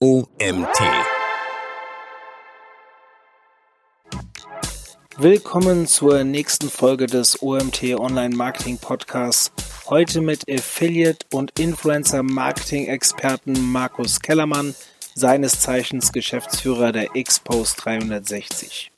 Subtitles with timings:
[0.00, 0.78] OMT.
[5.16, 9.50] Willkommen zur nächsten Folge des OMT Online Marketing Podcasts.
[9.88, 14.76] Heute mit Affiliate und Influencer Marketing Experten Markus Kellermann,
[15.16, 18.92] seines Zeichens Geschäftsführer der Xpost 360.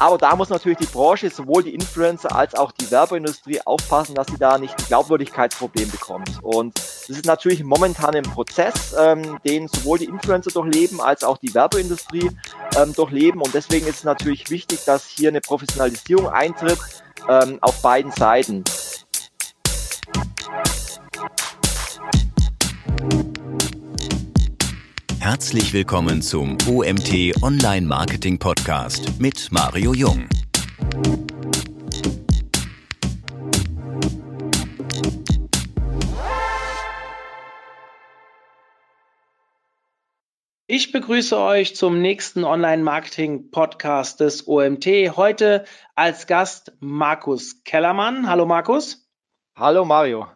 [0.00, 4.28] Aber da muss natürlich die Branche, sowohl die Influencer als auch die Werbeindustrie aufpassen, dass
[4.28, 6.30] sie da nicht ein Glaubwürdigkeitsproblem bekommt.
[6.40, 11.36] Und das ist natürlich momentan ein Prozess, ähm, den sowohl die Influencer durchleben als auch
[11.36, 12.30] die Werbeindustrie
[12.78, 13.42] ähm, durchleben.
[13.42, 16.78] Und deswegen ist es natürlich wichtig, dass hier eine Professionalisierung eintritt
[17.28, 18.64] ähm, auf beiden Seiten.
[25.30, 30.28] Herzlich willkommen zum OMT Online Marketing Podcast mit Mario Jung.
[40.66, 44.86] Ich begrüße euch zum nächsten Online-Marketing-Podcast des OMT.
[45.16, 48.28] Heute als Gast Markus Kellermann.
[48.28, 49.08] Hallo Markus.
[49.54, 50.26] Hallo Mario.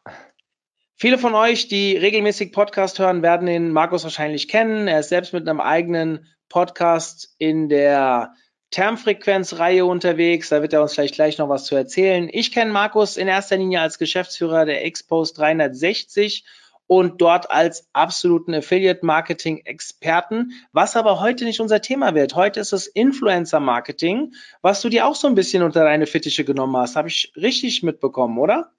[0.96, 4.86] Viele von euch, die regelmäßig Podcast hören, werden den Markus wahrscheinlich kennen.
[4.86, 8.32] Er ist selbst mit einem eigenen Podcast in der
[8.70, 10.50] Termfrequenzreihe unterwegs.
[10.50, 12.28] Da wird er uns vielleicht gleich noch was zu erzählen.
[12.30, 16.44] Ich kenne Markus in erster Linie als Geschäftsführer der Expos 360
[16.86, 22.36] und dort als absoluten Affiliate-Marketing-Experten, was aber heute nicht unser Thema wird.
[22.36, 26.76] Heute ist es Influencer-Marketing, was du dir auch so ein bisschen unter deine Fittiche genommen
[26.76, 26.94] hast.
[26.94, 28.70] Habe ich richtig mitbekommen, oder?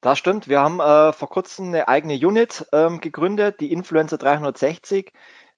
[0.00, 0.48] Das stimmt.
[0.48, 5.12] Wir haben äh, vor kurzem eine eigene Unit ähm, gegründet, die Influencer 360,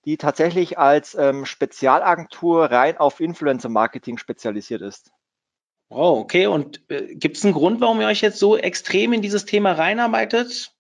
[0.04, 5.12] die tatsächlich als ähm, Spezialagentur rein auf Influencer-Marketing spezialisiert ist.
[5.90, 6.46] Oh, okay.
[6.46, 9.72] Und äh, gibt es einen Grund, warum ihr euch jetzt so extrem in dieses Thema
[9.72, 10.72] reinarbeitet?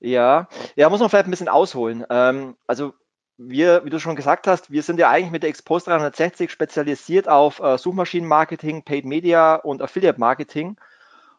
[0.00, 2.06] Ja, ja, muss man vielleicht ein bisschen ausholen.
[2.08, 2.94] Ähm, also
[3.36, 7.28] wir, wie du schon gesagt hast, wir sind ja eigentlich mit der Expose 360 spezialisiert
[7.28, 10.78] auf äh, Suchmaschinenmarketing, Paid Media und Affiliate Marketing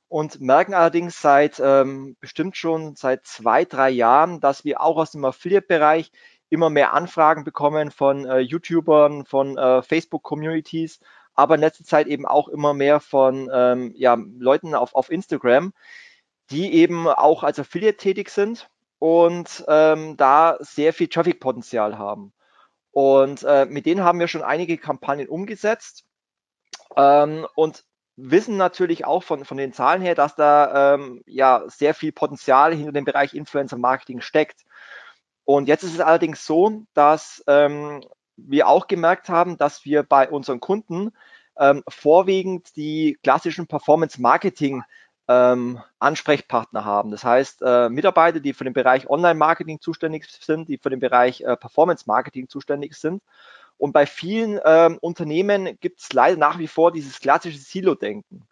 [0.10, 5.12] und merken allerdings seit ähm, bestimmt schon seit zwei, drei Jahren, dass wir auch aus
[5.12, 6.12] dem Affiliate-Bereich
[6.50, 11.00] immer mehr Anfragen bekommen von äh, YouTubern, von äh, Facebook-Communities,
[11.36, 15.74] aber in letzter Zeit eben auch immer mehr von ähm, ja, Leuten auf, auf Instagram,
[16.50, 22.34] die eben auch als Affiliate tätig sind und ähm, da sehr viel Traffic-Potenzial haben.
[22.92, 26.04] Und äh, mit denen haben wir schon einige Kampagnen umgesetzt.
[26.98, 27.86] Ähm, und
[28.22, 32.74] wissen natürlich auch von, von den Zahlen her, dass da ähm, ja sehr viel Potenzial
[32.74, 34.62] hinter dem Bereich Influencer Marketing steckt.
[35.46, 38.02] Und jetzt ist es allerdings so, dass ähm,
[38.38, 41.12] wir auch gemerkt haben, dass wir bei unseren Kunden
[41.58, 44.84] ähm, vorwiegend die klassischen Performance Marketing
[45.28, 47.12] ähm, Ansprechpartner haben.
[47.12, 51.42] Das heißt, äh, Mitarbeiter, die für den Bereich Online-Marketing zuständig sind, die für den Bereich
[51.42, 53.22] äh, Performance-Marketing zuständig sind
[53.80, 58.44] und bei vielen ähm, Unternehmen gibt es leider nach wie vor dieses klassische Silo-Denken.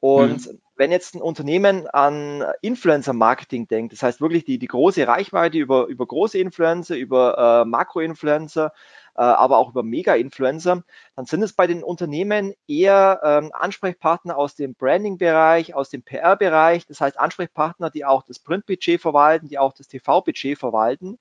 [0.00, 0.60] Und mhm.
[0.76, 5.86] wenn jetzt ein Unternehmen an Influencer-Marketing denkt, das heißt wirklich die, die große Reichweite über,
[5.86, 8.74] über große Influencer, über äh, Makro-Influencer,
[9.16, 10.84] äh, aber auch über Mega-Influencer,
[11.16, 16.86] dann sind es bei den Unternehmen eher ähm, Ansprechpartner aus dem Branding-Bereich, aus dem PR-Bereich,
[16.86, 21.18] das heißt Ansprechpartner, die auch das Print-Budget verwalten, die auch das TV-Budget verwalten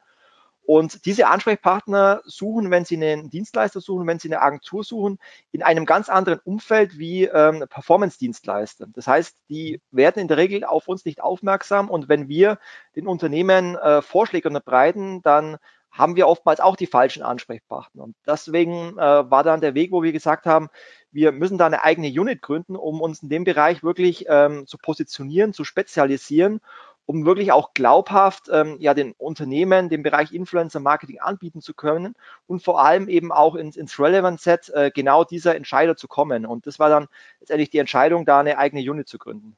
[0.66, 5.20] und diese Ansprechpartner suchen, wenn sie einen Dienstleister suchen, wenn sie eine Agentur suchen,
[5.52, 8.88] in einem ganz anderen Umfeld wie ähm, Performance-Dienstleister.
[8.94, 12.58] Das heißt, die werden in der Regel auf uns nicht aufmerksam und wenn wir
[12.96, 15.58] den Unternehmen äh, Vorschläge unterbreiten, dann
[15.92, 18.04] haben wir oftmals auch die falschen Ansprechpartner.
[18.04, 20.68] Und deswegen äh, war dann der Weg, wo wir gesagt haben,
[21.12, 24.78] wir müssen da eine eigene Unit gründen, um uns in dem Bereich wirklich ähm, zu
[24.78, 26.60] positionieren, zu spezialisieren
[27.06, 32.16] um wirklich auch glaubhaft ähm, ja den Unternehmen den Bereich Influencer Marketing anbieten zu können
[32.48, 36.46] und vor allem eben auch ins, ins Relevant Set äh, genau dieser Entscheider zu kommen.
[36.46, 37.08] Und das war dann
[37.40, 39.56] letztendlich die Entscheidung, da eine eigene Unit zu gründen.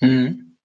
[0.00, 0.56] Mhm.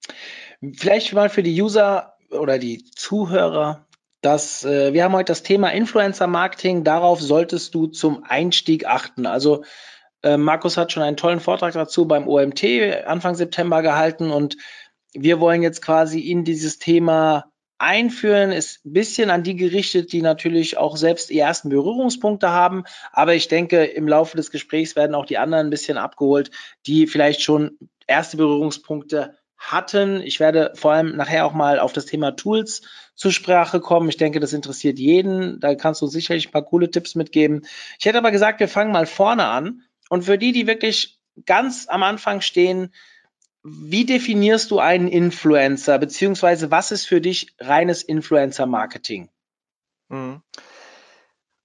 [0.76, 3.86] Vielleicht mal für die User oder die Zuhörer,
[4.22, 6.84] dass äh, wir haben heute das Thema Influencer Marketing.
[6.84, 9.26] Darauf solltest du zum Einstieg achten.
[9.26, 9.64] Also
[10.24, 12.64] äh, Markus hat schon einen tollen Vortrag dazu beim OMT
[13.06, 14.56] Anfang September gehalten und
[15.14, 17.46] wir wollen jetzt quasi in dieses Thema
[17.78, 22.84] einführen, ist ein bisschen an die gerichtet, die natürlich auch selbst die ersten Berührungspunkte haben.
[23.12, 26.52] Aber ich denke, im Laufe des Gesprächs werden auch die anderen ein bisschen abgeholt,
[26.86, 27.78] die vielleicht schon
[28.08, 30.22] erste Berührungspunkte hatten.
[30.22, 32.82] Ich werde vor allem nachher auch mal auf das Thema Tools
[33.16, 34.10] zur Sprache kommen.
[34.10, 35.60] Ich denke, das interessiert jeden.
[35.60, 37.66] Da kannst du sicherlich ein paar coole Tipps mitgeben.
[38.00, 39.82] Ich hätte aber gesagt, wir fangen mal vorne an.
[40.10, 42.94] Und für die, die wirklich ganz am Anfang stehen,
[43.64, 49.30] wie definierst du einen Influencer, beziehungsweise was ist für dich reines Influencer-Marketing?
[50.10, 50.42] Mhm.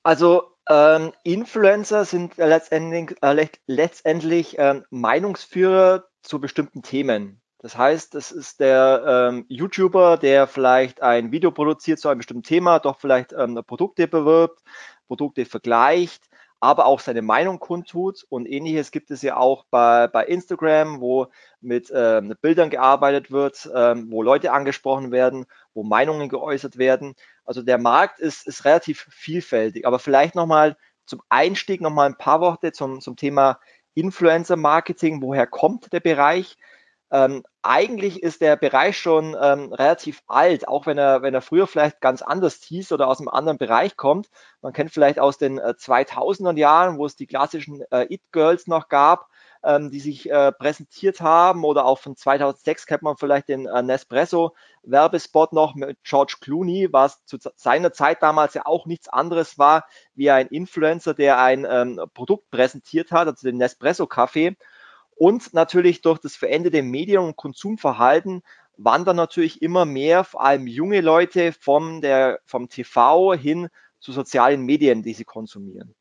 [0.02, 7.40] Also ähm, Influencer sind letztendlich, äh, letztendlich äh, Meinungsführer zu bestimmten Themen.
[7.60, 12.44] Das heißt, es ist der ähm, YouTuber, der vielleicht ein Video produziert zu einem bestimmten
[12.44, 14.62] Thema, doch vielleicht ähm, Produkte bewirbt,
[15.08, 16.28] Produkte vergleicht,
[16.60, 18.24] aber auch seine Meinung kundtut.
[18.28, 21.28] Und ähnliches gibt es ja auch bei, bei Instagram, wo
[21.60, 27.14] mit ähm, Bildern gearbeitet wird, ähm, wo Leute angesprochen werden, wo Meinungen geäußert werden.
[27.44, 29.86] Also der Markt ist, ist relativ vielfältig.
[29.86, 30.76] Aber vielleicht nochmal
[31.06, 33.60] zum Einstieg nochmal ein paar Worte zum, zum Thema
[33.94, 35.22] Influencer Marketing.
[35.22, 36.56] Woher kommt der Bereich?
[37.10, 41.66] Ähm, eigentlich ist der Bereich schon ähm, relativ alt, auch wenn er, wenn er früher
[41.66, 44.30] vielleicht ganz anders hieß oder aus einem anderen Bereich kommt.
[44.62, 48.88] Man kennt vielleicht aus den äh, 2000er Jahren, wo es die klassischen äh, It-Girls noch
[48.88, 49.28] gab,
[49.62, 53.82] ähm, die sich äh, präsentiert haben oder auch von 2006 kennt man vielleicht den äh,
[53.82, 59.58] Nespresso Werbespot noch mit George Clooney, was zu seiner Zeit damals ja auch nichts anderes
[59.58, 64.56] war wie ein Influencer, der ein ähm, Produkt präsentiert hat, also den Nespresso Kaffee
[65.18, 68.42] und natürlich durch das veränderte Medien- und Konsumverhalten
[68.76, 73.68] wandern natürlich immer mehr, vor allem junge Leute, vom, der, vom TV hin
[73.98, 75.94] zu sozialen Medien, die sie konsumieren.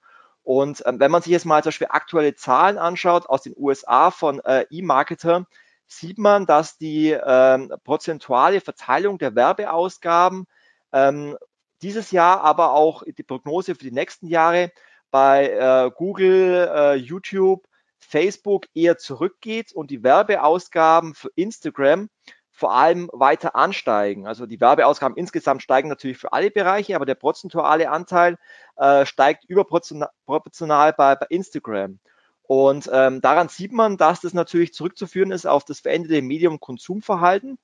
[0.44, 4.12] Und ähm, wenn man sich jetzt mal zum Beispiel aktuelle Zahlen anschaut aus den USA
[4.12, 5.46] von äh, eMarketer,
[5.88, 10.46] sieht man, dass die ähm, prozentuale Verteilung der Werbeausgaben
[10.94, 11.36] ähm,
[11.82, 14.72] dieses Jahr, aber auch die Prognose für die nächsten Jahre
[15.10, 17.67] bei äh, Google, äh, YouTube
[18.00, 22.10] Facebook eher zurückgeht und die Werbeausgaben für Instagram
[22.52, 24.26] vor allem weiter ansteigen.
[24.26, 28.38] Also die Werbeausgaben insgesamt steigen natürlich für alle Bereiche, aber der prozentuale Anteil
[28.78, 32.00] äh, steigt überproportional bei, bei Instagram.
[32.42, 37.60] Und ähm, daran sieht man, dass das natürlich zurückzuführen ist auf das veränderte Medium-Konsumverhalten,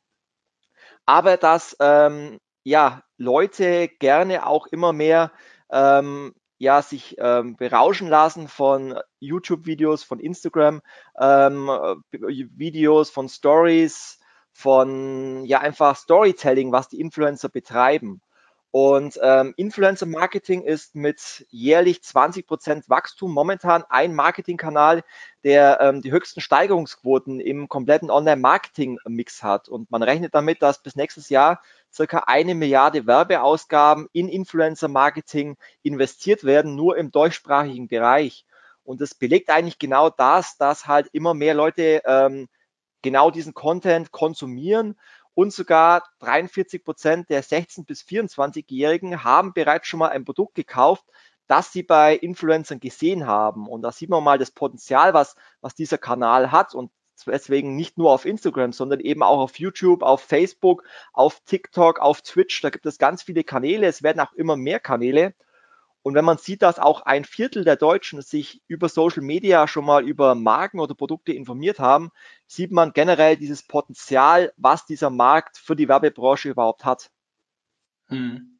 [1.05, 5.31] aber dass ähm, ja Leute gerne auch immer mehr
[5.71, 14.19] ähm, ja, sich ähm, berauschen lassen von YouTube-Videos, von Instagram-Videos, ähm, von Stories,
[14.51, 18.21] von ja einfach Storytelling, was die Influencer betreiben.
[18.75, 25.03] Und ähm, Influencer Marketing ist mit jährlich 20 Prozent Wachstum momentan ein Marketingkanal,
[25.43, 29.69] der ähm, die höchsten Steigerungsquoten im kompletten Online-Marketing-Mix hat.
[29.69, 31.61] Und man rechnet damit, dass bis nächstes Jahr
[31.93, 38.43] circa eine Milliarde Werbeausgaben in Influencer Marketing investiert werden, nur im deutschsprachigen Bereich.
[38.83, 42.47] Und das belegt eigentlich genau das, dass halt immer mehr Leute ähm,
[43.03, 44.95] genau diesen Content konsumieren
[45.35, 51.05] und sogar 43 Prozent der 16 bis 24-Jährigen haben bereits schon mal ein Produkt gekauft,
[51.47, 53.67] das sie bei Influencern gesehen haben.
[53.67, 56.91] Und da sieht man mal das Potenzial, was, was dieser Kanal hat und
[57.25, 60.83] deswegen nicht nur auf Instagram, sondern eben auch auf YouTube, auf Facebook,
[61.13, 62.61] auf TikTok, auf Twitch.
[62.61, 63.87] Da gibt es ganz viele Kanäle.
[63.87, 65.33] Es werden auch immer mehr Kanäle.
[66.03, 69.85] Und wenn man sieht, dass auch ein Viertel der Deutschen sich über Social Media schon
[69.85, 72.11] mal über Marken oder Produkte informiert haben,
[72.45, 77.09] sieht man generell dieses Potenzial, was dieser Markt für die Werbebranche überhaupt hat.
[78.07, 78.59] Hm.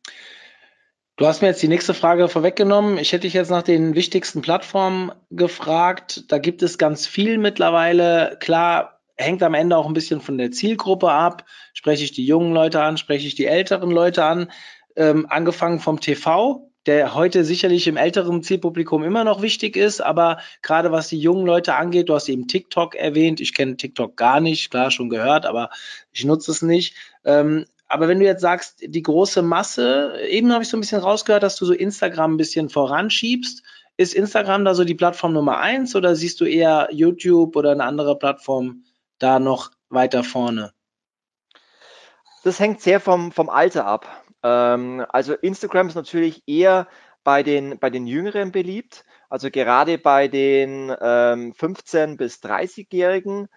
[1.17, 2.97] Du hast mir jetzt die nächste Frage vorweggenommen.
[2.97, 6.31] Ich hätte dich jetzt nach den wichtigsten Plattformen gefragt.
[6.31, 8.37] Da gibt es ganz viel mittlerweile.
[8.39, 11.45] Klar, hängt am Ende auch ein bisschen von der Zielgruppe ab.
[11.73, 14.51] Spreche ich die jungen Leute an, spreche ich die älteren Leute an.
[14.95, 20.39] Ähm, angefangen vom TV, der heute sicherlich im älteren Zielpublikum immer noch wichtig ist, aber
[20.61, 24.41] gerade was die jungen Leute angeht, du hast eben TikTok erwähnt, ich kenne TikTok gar
[24.41, 25.69] nicht, klar schon gehört, aber
[26.11, 26.95] ich nutze es nicht.
[27.23, 31.01] Ähm, aber wenn du jetzt sagst, die große Masse, eben habe ich so ein bisschen
[31.01, 33.63] rausgehört, dass du so Instagram ein bisschen voranschiebst.
[33.95, 37.83] Ist Instagram da so die Plattform Nummer eins oder siehst du eher YouTube oder eine
[37.83, 38.83] andere Plattform
[39.19, 40.73] da noch weiter vorne?
[42.43, 44.22] Das hängt sehr vom, vom Alter ab.
[44.43, 46.87] Ähm, also Instagram ist natürlich eher
[47.23, 53.47] bei den, bei den Jüngeren beliebt, also gerade bei den ähm, 15- bis 30-Jährigen.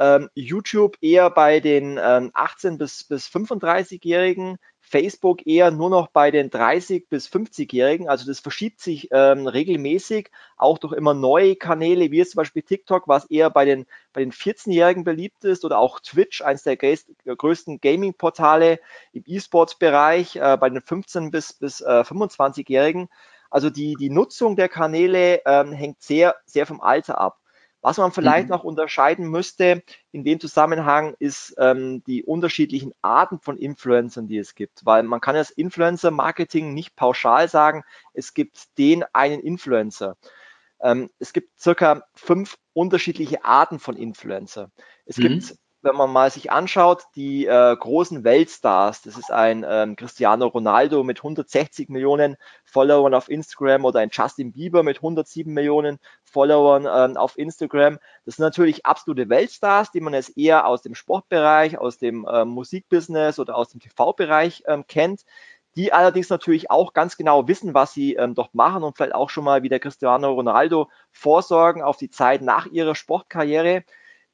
[0.00, 4.58] Ähm, YouTube eher bei den ähm, 18- bis, bis 35-Jährigen.
[4.80, 8.08] Facebook eher nur noch bei den 30 bis 50-Jährigen.
[8.08, 12.62] Also das verschiebt sich ähm, regelmäßig, auch durch immer neue Kanäle, wie jetzt zum Beispiel
[12.62, 16.76] TikTok, was eher bei den, bei den 14-Jährigen beliebt ist, oder auch Twitch, eines der
[16.76, 18.80] größten Gaming-Portale
[19.12, 23.08] im E-Sports-Bereich, äh, bei den 15 bis, bis äh, 25-Jährigen.
[23.50, 27.39] Also die, die Nutzung der Kanäle ähm, hängt sehr, sehr vom Alter ab.
[27.82, 28.50] Was man vielleicht mhm.
[28.50, 29.82] noch unterscheiden müsste
[30.12, 35.20] in dem Zusammenhang ist ähm, die unterschiedlichen Arten von Influencern, die es gibt, weil man
[35.20, 40.16] kann das Influencer-Marketing nicht pauschal sagen, es gibt den einen Influencer.
[40.82, 44.70] Ähm, es gibt circa fünf unterschiedliche Arten von Influencer.
[45.06, 45.22] Es mhm.
[45.22, 50.46] gibt wenn man mal sich anschaut, die äh, großen Weltstars, das ist ein ähm, Cristiano
[50.46, 56.86] Ronaldo mit 160 Millionen Followern auf Instagram oder ein Justin Bieber mit 107 Millionen Followern
[56.86, 57.98] ähm, auf Instagram.
[58.24, 62.44] Das sind natürlich absolute Weltstars, die man jetzt eher aus dem Sportbereich, aus dem äh,
[62.44, 65.24] Musikbusiness oder aus dem TV-Bereich ähm, kennt
[65.76, 69.30] die allerdings natürlich auch ganz genau wissen, was sie ähm, dort machen und vielleicht auch
[69.30, 73.84] schon mal wie der Cristiano Ronaldo vorsorgen auf die Zeit nach ihrer Sportkarriere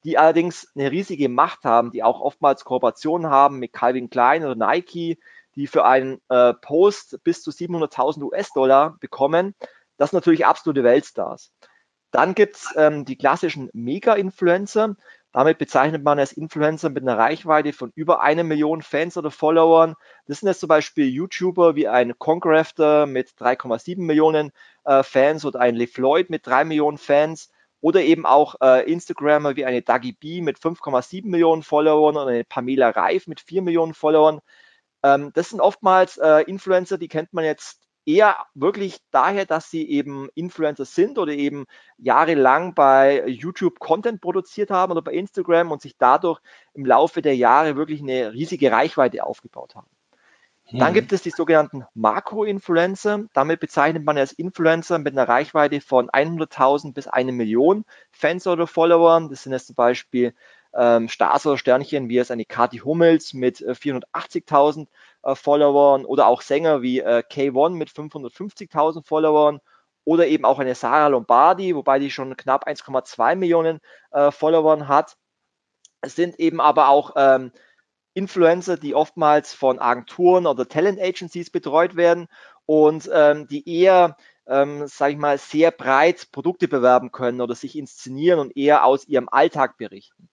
[0.06, 4.54] die allerdings eine riesige Macht haben, die auch oftmals Kooperationen haben mit Calvin Klein oder
[4.54, 5.18] Nike,
[5.56, 9.56] die für einen äh, Post bis zu 700.000 US-Dollar bekommen.
[9.96, 11.50] Das sind natürlich absolute Weltstars.
[12.12, 14.94] Dann gibt's ähm, die klassischen Mega-Influencer.
[15.32, 19.96] Damit bezeichnet man als Influencer mit einer Reichweite von über eine Million Fans oder Followern.
[20.26, 24.52] Das sind jetzt zum Beispiel YouTuber wie ein Concrafter mit 3,7 Millionen
[24.84, 27.50] äh, Fans oder ein LeFloid mit 3 Millionen Fans.
[27.80, 32.44] Oder eben auch äh, Instagrammer wie eine Dagi B mit 5,7 Millionen Followern oder eine
[32.44, 34.40] Pamela Reif mit 4 Millionen Followern.
[35.02, 39.88] Ähm, das sind oftmals äh, Influencer, die kennt man jetzt eher wirklich daher, dass sie
[39.90, 41.66] eben Influencer sind oder eben
[41.98, 46.40] jahrelang bei YouTube Content produziert haben oder bei Instagram und sich dadurch
[46.72, 49.88] im Laufe der Jahre wirklich eine riesige Reichweite aufgebaut haben.
[50.72, 50.94] Dann mhm.
[50.94, 53.26] gibt es die sogenannten Makro-Influencer.
[53.32, 58.66] Damit bezeichnet man als Influencer mit einer Reichweite von 100.000 bis eine Million Fans oder
[58.66, 59.28] Followern.
[59.28, 60.34] Das sind jetzt zum Beispiel
[60.74, 64.88] ähm, Stars oder Sternchen wie es eine Kati Hummels mit äh, 480.000
[65.22, 69.60] äh, Followern oder auch Sänger wie äh, K1 mit 550.000 Followern
[70.04, 73.80] oder eben auch eine Sarah Lombardi, wobei die schon knapp 1,2 Millionen
[74.10, 75.16] äh, Followern hat.
[76.00, 77.52] Es sind eben aber auch ähm,
[78.16, 82.28] Influencer, die oftmals von Agenturen oder Talent Agencies betreut werden
[82.64, 87.76] und ähm, die eher, ähm, sage ich mal, sehr breit Produkte bewerben können oder sich
[87.76, 90.30] inszenieren und eher aus ihrem Alltag berichten.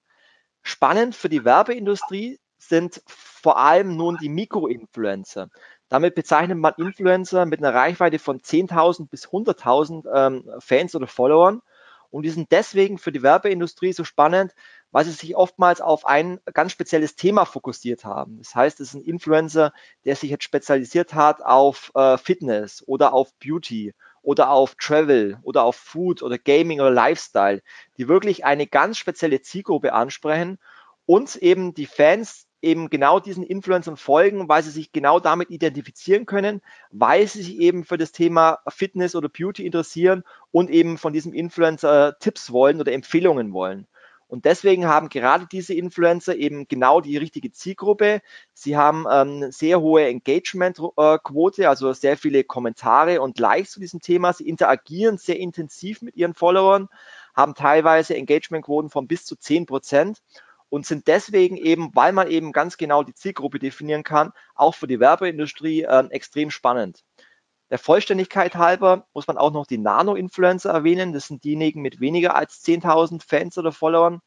[0.61, 5.49] Spannend für die Werbeindustrie sind vor allem nun die Mikroinfluencer.
[5.89, 11.61] Damit bezeichnet man Influencer mit einer Reichweite von 10.000 bis 100.000 ähm, Fans oder Followern.
[12.13, 14.53] Und die sind deswegen für die Werbeindustrie so spannend,
[14.91, 18.37] weil sie sich oftmals auf ein ganz spezielles Thema fokussiert haben.
[18.37, 19.73] Das heißt, es ist ein Influencer,
[20.05, 25.63] der sich jetzt spezialisiert hat auf äh, Fitness oder auf Beauty oder auf Travel oder
[25.63, 27.63] auf Food oder Gaming oder Lifestyle,
[27.97, 30.59] die wirklich eine ganz spezielle Zielgruppe ansprechen
[31.07, 36.25] und eben die Fans eben genau diesen Influencern folgen, weil sie sich genau damit identifizieren
[36.25, 41.13] können, weil sie sich eben für das Thema Fitness oder Beauty interessieren und eben von
[41.13, 43.87] diesem Influencer Tipps wollen oder Empfehlungen wollen.
[44.27, 48.21] Und deswegen haben gerade diese Influencer eben genau die richtige Zielgruppe.
[48.53, 54.33] Sie haben ähm, sehr hohe Engagement-Quote, also sehr viele Kommentare und Likes zu diesem Thema.
[54.33, 56.89] Sie interagieren sehr intensiv mit ihren Followern,
[57.35, 60.23] haben teilweise Engagement-Quoten von bis zu 10 Prozent
[60.73, 64.87] und sind deswegen eben, weil man eben ganz genau die Zielgruppe definieren kann, auch für
[64.87, 67.03] die Werbeindustrie äh, extrem spannend.
[67.69, 71.13] Der Vollständigkeit halber muss man auch noch die Nano-Influencer erwähnen.
[71.13, 74.21] Das sind diejenigen mit weniger als 10.000 Fans oder Followern.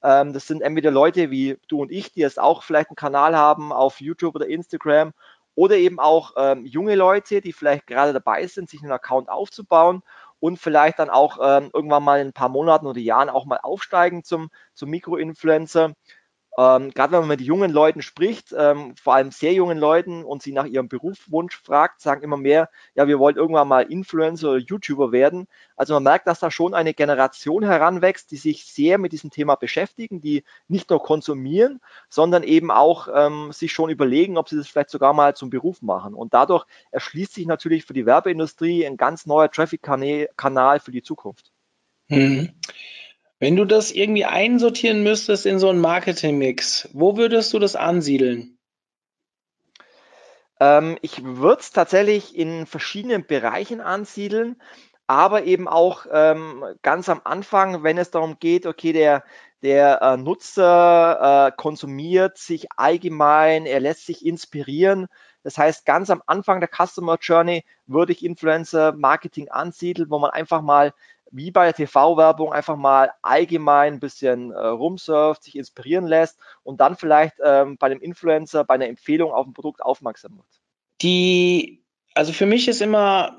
[0.00, 3.36] Ähm, das sind entweder Leute wie du und ich, die jetzt auch vielleicht einen Kanal
[3.36, 5.12] haben auf YouTube oder Instagram
[5.56, 10.04] oder eben auch ähm, junge Leute, die vielleicht gerade dabei sind, sich einen Account aufzubauen
[10.40, 13.58] und vielleicht dann auch ähm, irgendwann mal in ein paar Monaten oder Jahren auch mal
[13.62, 15.92] aufsteigen zum, zum Mikroinfluencer.
[16.58, 20.42] Ähm, Gerade wenn man mit jungen Leuten spricht, ähm, vor allem sehr jungen Leuten und
[20.42, 24.58] sie nach ihrem Berufswunsch fragt, sagen immer mehr, ja, wir wollen irgendwann mal Influencer oder
[24.58, 25.46] YouTuber werden.
[25.76, 29.54] Also man merkt, dass da schon eine Generation heranwächst, die sich sehr mit diesem Thema
[29.54, 34.66] beschäftigen, die nicht nur konsumieren, sondern eben auch ähm, sich schon überlegen, ob sie das
[34.66, 36.12] vielleicht sogar mal zum Beruf machen.
[36.12, 41.52] Und dadurch erschließt sich natürlich für die Werbeindustrie ein ganz neuer Traffic-Kanal für die Zukunft.
[42.08, 42.50] Mhm.
[43.40, 48.58] Wenn du das irgendwie einsortieren müsstest in so einen Marketing-Mix, wo würdest du das ansiedeln?
[50.58, 54.60] Ähm, ich würde es tatsächlich in verschiedenen Bereichen ansiedeln,
[55.06, 59.22] aber eben auch ähm, ganz am Anfang, wenn es darum geht, okay, der,
[59.62, 65.06] der äh, Nutzer äh, konsumiert sich allgemein, er lässt sich inspirieren.
[65.44, 70.30] Das heißt, ganz am Anfang der Customer Journey würde ich Influencer Marketing ansiedeln, wo man
[70.30, 70.92] einfach mal
[71.30, 76.80] wie bei der TV-Werbung einfach mal allgemein ein bisschen äh, rumsurft, sich inspirieren lässt und
[76.80, 80.46] dann vielleicht ähm, bei einem Influencer, bei einer Empfehlung auf ein Produkt aufmerksam wird.
[81.02, 83.38] Die, also für mich ist immer,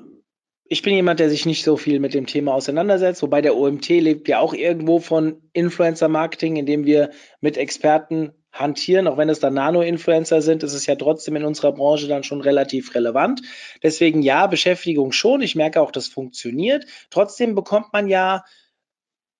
[0.64, 3.88] ich bin jemand, der sich nicht so viel mit dem Thema auseinandersetzt, wobei der OMT
[3.88, 9.54] lebt ja auch irgendwo von Influencer-Marketing, indem wir mit Experten hantieren, auch wenn es dann
[9.54, 13.42] Nano-Influencer sind, ist es ja trotzdem in unserer Branche dann schon relativ relevant.
[13.82, 15.42] Deswegen ja, Beschäftigung schon.
[15.42, 16.84] Ich merke auch, das funktioniert.
[17.10, 18.44] Trotzdem bekommt man ja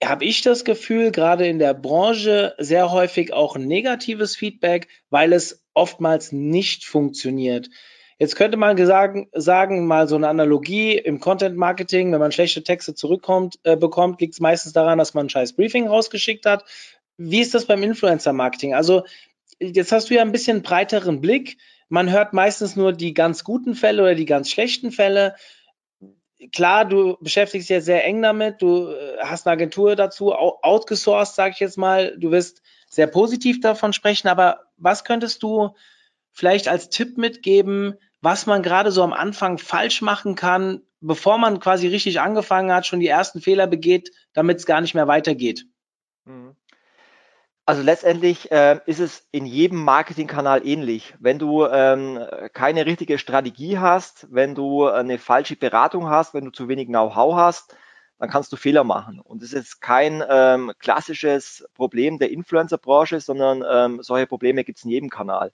[0.02, 5.62] habe ich das Gefühl, gerade in der Branche sehr häufig auch negatives Feedback, weil es
[5.74, 7.68] oftmals nicht funktioniert.
[8.18, 12.62] Jetzt könnte man sagen, sagen mal so eine Analogie im Content Marketing, wenn man schlechte
[12.62, 16.64] Texte zurückkommt, äh, bekommt, liegt es meistens daran, dass man ein scheiß Briefing rausgeschickt hat.
[17.22, 18.74] Wie ist das beim Influencer Marketing?
[18.74, 19.04] Also
[19.58, 21.58] jetzt hast du ja ein bisschen breiteren Blick.
[21.88, 25.34] Man hört meistens nur die ganz guten Fälle oder die ganz schlechten Fälle
[26.52, 31.34] klar, du beschäftigst dich jetzt sehr eng damit, du äh, hast eine Agentur dazu, outgesourced,
[31.34, 35.74] sage ich jetzt mal, du wirst sehr positiv davon sprechen, aber was könntest du
[36.32, 41.60] vielleicht als Tipp mitgeben, was man gerade so am Anfang falsch machen kann, bevor man
[41.60, 45.66] quasi richtig angefangen hat, schon die ersten Fehler begeht, damit es gar nicht mehr weitergeht?
[46.24, 46.56] Mhm.
[47.66, 51.14] Also letztendlich äh, ist es in jedem Marketingkanal ähnlich.
[51.20, 52.18] Wenn du ähm,
[52.52, 57.36] keine richtige Strategie hast, wenn du eine falsche Beratung hast, wenn du zu wenig Know-how
[57.36, 57.76] hast,
[58.18, 59.20] dann kannst du Fehler machen.
[59.20, 64.84] Und das ist kein ähm, klassisches Problem der Influencer-Branche, sondern ähm, solche Probleme gibt es
[64.84, 65.52] in jedem Kanal.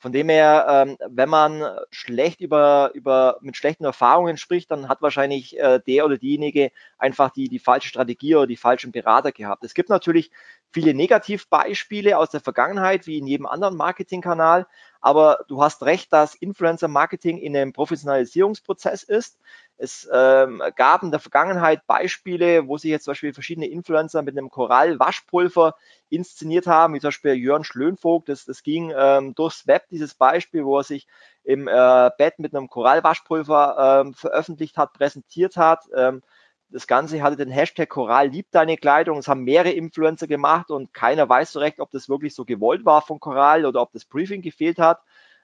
[0.00, 5.02] Von dem her, ähm, wenn man schlecht über, über, mit schlechten Erfahrungen spricht, dann hat
[5.02, 9.64] wahrscheinlich äh, der oder diejenige einfach die, die falsche Strategie oder die falschen Berater gehabt.
[9.64, 10.30] Es gibt natürlich
[10.70, 14.66] viele Negativbeispiele aus der Vergangenheit, wie in jedem anderen Marketingkanal.
[15.00, 19.38] Aber du hast recht, dass Influencer Marketing in einem Professionalisierungsprozess ist.
[19.80, 24.36] Es ähm, gab in der Vergangenheit Beispiele, wo sich jetzt zum Beispiel verschiedene Influencer mit
[24.36, 25.76] einem Korall-Waschpulver
[26.10, 28.28] inszeniert haben, wie zum Beispiel Jörn Schlönvogt.
[28.28, 31.06] Das, das ging ähm, durchs Web, dieses Beispiel, wo er sich
[31.44, 35.84] im äh, Bett mit einem Korallwaschpulver ähm, veröffentlicht hat, präsentiert hat.
[35.94, 36.22] Ähm,
[36.70, 39.16] das Ganze hatte den Hashtag Coral liebt deine Kleidung.
[39.16, 42.84] Das haben mehrere Influencer gemacht und keiner weiß so recht, ob das wirklich so gewollt
[42.84, 45.00] war von Coral oder ob das Briefing gefehlt hat.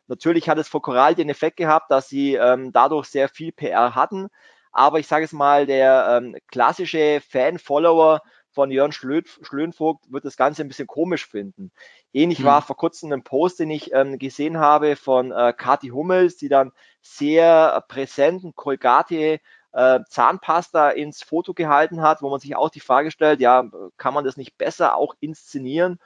[0.06, 3.94] Natürlich hat es für Coral den Effekt gehabt, dass sie ähm, dadurch sehr viel PR
[3.94, 4.28] hatten.
[4.72, 8.20] Aber ich sage es mal, der ähm, klassische Fan-Follower
[8.50, 11.72] von Jörn Schlönvogt wird das Ganze ein bisschen komisch finden.
[12.12, 12.44] Ähnlich mhm.
[12.44, 16.48] war vor kurzem ein Post, den ich ähm, gesehen habe von äh, Kati Hummels, die
[16.48, 19.40] dann sehr präsenten Colgate
[19.72, 24.14] äh, Zahnpasta ins Foto gehalten hat, wo man sich auch die Frage stellt, ja, kann
[24.14, 25.98] man das nicht besser auch inszenieren?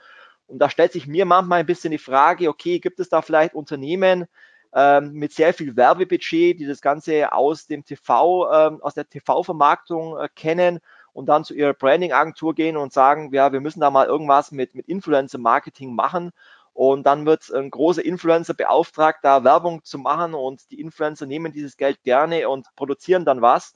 [0.49, 3.55] Und da stellt sich mir manchmal ein bisschen die Frage, okay, gibt es da vielleicht
[3.55, 4.27] Unternehmen
[4.75, 10.19] ähm, mit sehr viel Werbebudget, die das Ganze aus dem TV, ähm, aus der TV-Vermarktung
[10.19, 10.81] äh, kennen
[11.13, 14.75] und dann zu ihrer Branding-Agentur gehen und sagen, ja, wir müssen da mal irgendwas mit,
[14.75, 16.33] mit Influencer-Marketing machen
[16.75, 21.53] und dann wird ein großer Influencer beauftragt, da Werbung zu machen und die Influencer nehmen
[21.53, 23.75] dieses Geld gerne und produzieren dann was.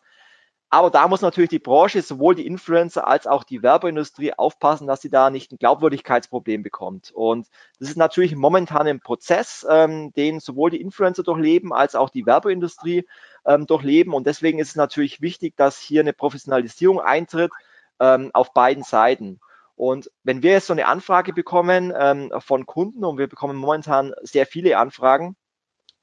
[0.75, 5.03] Aber da muss natürlich die Branche, sowohl die Influencer als auch die Werbeindustrie aufpassen, dass
[5.03, 7.11] sie da nicht ein Glaubwürdigkeitsproblem bekommt.
[7.11, 12.09] Und das ist natürlich momentan ein Prozess, ähm, den sowohl die Influencer durchleben als auch
[12.09, 13.07] die Werbeindustrie
[13.45, 14.15] ähm, durchleben.
[14.15, 17.53] Und deswegen ist es natürlich wichtig, dass hier eine Professionalisierung eintritt
[18.01, 19.41] ähm, auf beiden Seiten.
[19.77, 24.15] Und wenn wir jetzt so eine Anfrage bekommen ähm, von Kunden und wir bekommen momentan
[24.23, 25.37] sehr viele Anfragen,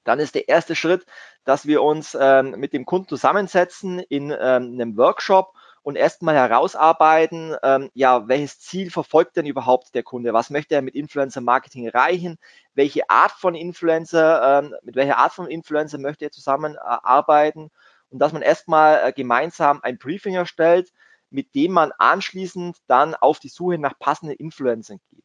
[0.09, 1.05] dann ist der erste Schritt,
[1.43, 7.55] dass wir uns ähm, mit dem Kunden zusammensetzen in ähm, einem Workshop und erstmal herausarbeiten,
[7.63, 10.33] ähm, ja, welches Ziel verfolgt denn überhaupt der Kunde?
[10.33, 12.37] Was möchte er mit Influencer Marketing erreichen?
[12.73, 17.69] Welche Art von Influencer, ähm, mit welcher Art von Influencer möchte er zusammenarbeiten?
[18.09, 20.91] Und dass man erstmal äh, gemeinsam ein Briefing erstellt,
[21.29, 25.23] mit dem man anschließend dann auf die Suche nach passenden Influencern geht.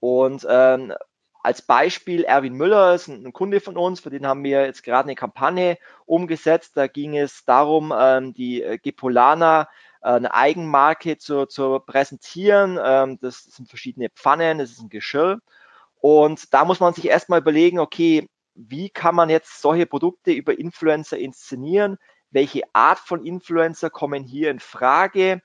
[0.00, 0.92] Und ähm,
[1.48, 4.82] als Beispiel Erwin Müller ist ein, ein, Kunde von uns, für den haben wir jetzt
[4.82, 6.76] gerade eine Kampagne umgesetzt.
[6.76, 9.66] Da ging es darum, ähm, die äh, Gepolana
[10.02, 12.78] äh, eine Eigenmarke zu, zu präsentieren.
[12.84, 15.40] Ähm, das sind verschiedene Pfannen, das ist ein Geschirr.
[16.02, 20.58] Und da muss man sich erstmal überlegen, okay, wie kann man jetzt solche Produkte über
[20.58, 21.96] Influencer inszenieren?
[22.30, 25.40] welche Art von Influencer kommen hier in Frage,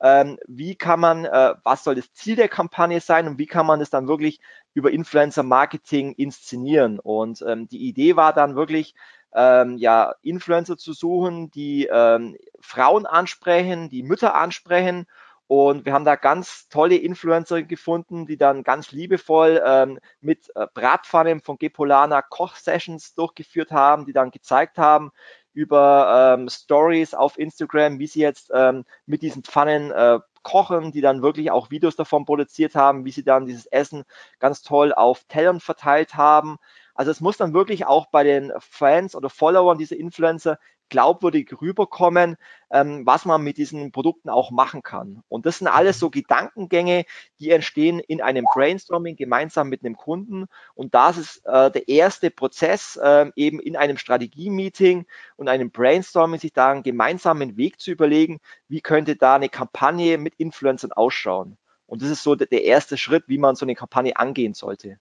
[0.00, 3.66] ähm, wie kann man, äh, was soll das Ziel der Kampagne sein und wie kann
[3.66, 4.40] man es dann wirklich
[4.74, 7.00] über Influencer-Marketing inszenieren.
[7.00, 8.94] Und ähm, die Idee war dann wirklich,
[9.34, 15.06] ähm, ja, Influencer zu suchen, die ähm, Frauen ansprechen, die Mütter ansprechen.
[15.48, 20.66] Und wir haben da ganz tolle Influencer gefunden, die dann ganz liebevoll ähm, mit äh,
[20.74, 25.10] Bratpfannen von Gepolana Koch-Sessions durchgeführt haben, die dann gezeigt haben,
[25.52, 31.00] über ähm, Stories auf Instagram, wie sie jetzt ähm, mit diesen Pfannen äh, kochen, die
[31.00, 34.04] dann wirklich auch Videos davon produziert haben, wie sie dann dieses Essen
[34.38, 36.58] ganz toll auf Tellern verteilt haben.
[36.94, 42.36] Also es muss dann wirklich auch bei den Fans oder Followern dieser Influencer glaubwürdig rüberkommen,
[42.70, 45.22] ähm, was man mit diesen Produkten auch machen kann.
[45.28, 47.04] Und das sind alles so Gedankengänge,
[47.40, 50.46] die entstehen in einem Brainstorming gemeinsam mit einem Kunden.
[50.74, 56.40] Und das ist äh, der erste Prozess, äh, eben in einem Strategie-Meeting und einem Brainstorming,
[56.40, 61.56] sich da einen gemeinsamen Weg zu überlegen, wie könnte da eine Kampagne mit Influencern ausschauen.
[61.86, 64.98] Und das ist so der erste Schritt, wie man so eine Kampagne angehen sollte.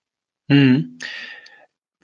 [0.49, 0.97] Hm.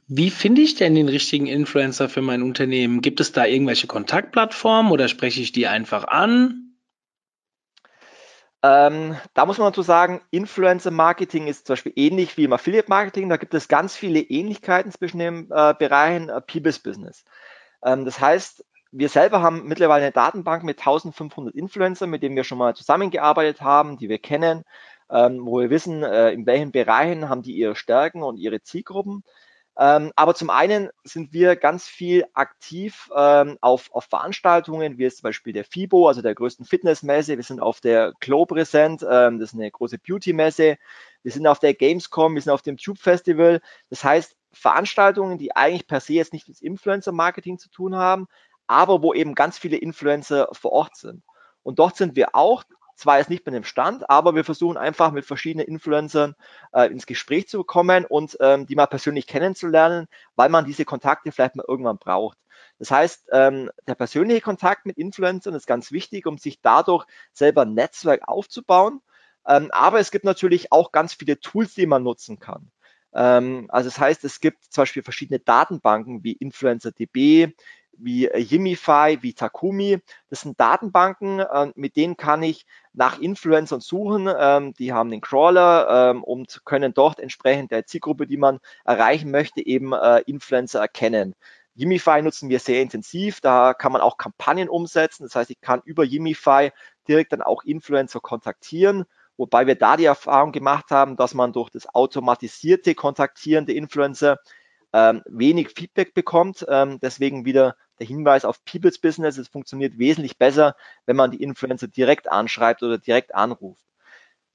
[0.08, 3.02] Wie finde ich denn den richtigen Influencer für mein Unternehmen?
[3.02, 6.64] Gibt es da irgendwelche Kontaktplattformen oder spreche ich die einfach an?
[8.62, 13.28] Ähm, da muss man dazu sagen, Influencer-Marketing ist zum Beispiel ähnlich wie im Affiliate-Marketing.
[13.28, 17.26] Da gibt es ganz viele Ähnlichkeiten zwischen den äh, Bereichen äh, People's-Business.
[17.84, 22.46] Ähm, das heißt, wir selber haben mittlerweile eine Datenbank mit 1500 Influencern, mit denen wir
[22.46, 24.64] schon mal zusammengearbeitet haben, die wir kennen,
[25.10, 29.24] ähm, wo wir wissen, äh, in welchen Bereichen haben die ihre Stärken und ihre Zielgruppen.
[29.78, 35.18] Ähm, aber zum einen sind wir ganz viel aktiv ähm, auf, auf Veranstaltungen, wie jetzt
[35.18, 37.38] zum Beispiel der FIBO, also der größten Fitnessmesse.
[37.38, 40.78] Wir sind auf der Glow präsent, ähm, das ist eine große Beauty-Messe.
[41.24, 43.62] Wir sind auf der Gamescom, wir sind auf dem Tube Festival.
[43.90, 48.28] Das heißt, Veranstaltungen, die eigentlich per se jetzt nicht mit Influencer-Marketing zu tun haben,
[48.68, 51.24] aber wo eben ganz viele Influencer vor Ort sind.
[51.64, 52.64] Und dort sind wir auch
[52.96, 56.36] zwar jetzt nicht mit dem Stand, aber wir versuchen einfach mit verschiedenen Influencern
[56.74, 61.32] äh, ins Gespräch zu kommen und ähm, die mal persönlich kennenzulernen, weil man diese Kontakte
[61.32, 62.38] vielleicht mal irgendwann braucht.
[62.80, 67.64] Das heißt, ähm, der persönliche Kontakt mit Influencern ist ganz wichtig, um sich dadurch selber
[67.64, 69.02] ein Netzwerk aufzubauen.
[69.48, 72.72] Ähm, aber es gibt natürlich auch ganz viele Tools, die man nutzen kann.
[73.14, 77.54] Ähm, also das heißt, es gibt zum Beispiel verschiedene Datenbanken wie InfluencerDB,
[77.98, 80.00] wie äh, Yimify, wie Takumi.
[80.30, 84.30] Das sind Datenbanken, äh, mit denen kann ich nach Influencern suchen.
[84.38, 89.32] Ähm, die haben den Crawler ähm, und können dort entsprechend der Zielgruppe, die man erreichen
[89.32, 91.36] möchte, eben äh, Influencer erkennen.
[91.76, 93.42] Yimify nutzen wir sehr intensiv.
[93.42, 95.24] Da kann man auch Kampagnen umsetzen.
[95.24, 96.72] Das heißt, ich kann über Yimify
[97.08, 99.06] direkt dann auch Influencer kontaktieren.
[99.38, 104.38] Wobei wir da die Erfahrung gemacht haben, dass man durch das automatisierte Kontaktieren der Influencer
[104.94, 106.66] ähm, wenig Feedback bekommt.
[106.70, 109.38] Ähm, deswegen wieder der Hinweis auf People's Business.
[109.38, 110.76] Es funktioniert wesentlich besser,
[111.06, 113.84] wenn man die Influencer direkt anschreibt oder direkt anruft.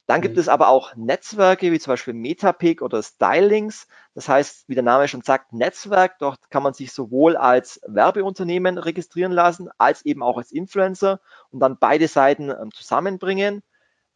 [0.09, 0.41] Dann gibt mhm.
[0.41, 3.87] es aber auch Netzwerke wie zum Beispiel Metapic oder Stylings.
[4.15, 6.19] Das heißt, wie der Name schon sagt, Netzwerk.
[6.19, 11.21] Dort kann man sich sowohl als Werbeunternehmen registrieren lassen, als eben auch als Influencer
[11.51, 13.63] und dann beide Seiten ähm, zusammenbringen.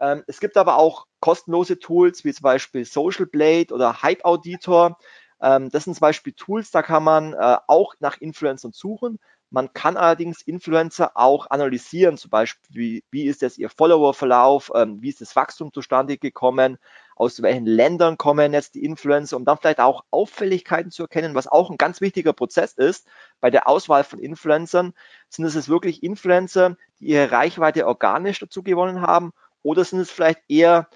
[0.01, 4.97] Ähm, es gibt aber auch kostenlose Tools wie zum Beispiel Social Blade oder Hype Auditor.
[5.43, 9.19] Ähm, das sind zum Beispiel Tools, da kann man äh, auch nach Influencern suchen.
[9.51, 15.03] Man kann allerdings Influencer auch analysieren, zum Beispiel, wie, wie ist jetzt ihr Follower-Verlauf, ähm,
[15.03, 16.79] wie ist das Wachstum zustande gekommen,
[17.17, 21.49] aus welchen Ländern kommen jetzt die Influencer, um dann vielleicht auch Auffälligkeiten zu erkennen, was
[21.49, 23.07] auch ein ganz wichtiger Prozess ist
[23.41, 24.95] bei der Auswahl von Influencern.
[25.29, 30.41] Sind es wirklich Influencer, die ihre Reichweite organisch dazu gewonnen haben oder sind es vielleicht
[30.49, 30.89] eher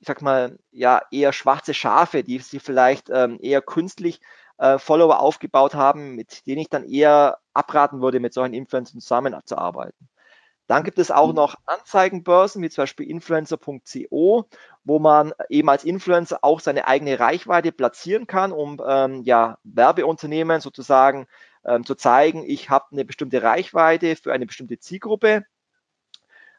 [0.00, 4.20] ich sag mal, ja, eher schwarze Schafe, die sie vielleicht ähm, eher künstlich
[4.58, 10.08] äh, Follower aufgebaut haben, mit denen ich dann eher abraten würde, mit solchen Influencern zusammenzuarbeiten.
[10.66, 11.34] Dann gibt es auch mhm.
[11.34, 14.44] noch Anzeigenbörsen, wie zum Beispiel influencer.co,
[14.84, 20.60] wo man eben als Influencer auch seine eigene Reichweite platzieren kann, um ähm, ja, Werbeunternehmen
[20.60, 21.26] sozusagen
[21.64, 25.44] ähm, zu zeigen, ich habe eine bestimmte Reichweite für eine bestimmte Zielgruppe.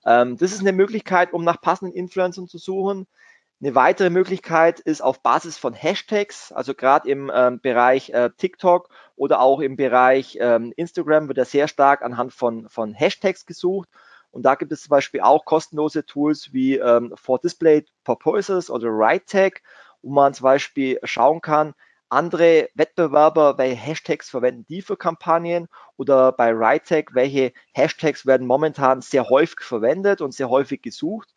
[0.05, 3.07] Ähm, das ist eine Möglichkeit, um nach passenden Influencern zu suchen.
[3.63, 8.89] Eine weitere Möglichkeit ist auf Basis von Hashtags, also gerade im ähm, Bereich äh, TikTok
[9.15, 13.87] oder auch im Bereich ähm, Instagram wird ja sehr stark anhand von, von Hashtags gesucht.
[14.31, 18.87] Und da gibt es zum Beispiel auch kostenlose Tools wie ähm, For Display Purposes oder
[18.89, 19.61] RightTag,
[20.01, 21.75] wo man zum Beispiel schauen kann,
[22.09, 29.01] andere Wettbewerber, welche Hashtags verwenden die für Kampagnen oder bei RightTag, welche Hashtags werden momentan
[29.01, 31.31] sehr häufig verwendet und sehr häufig gesucht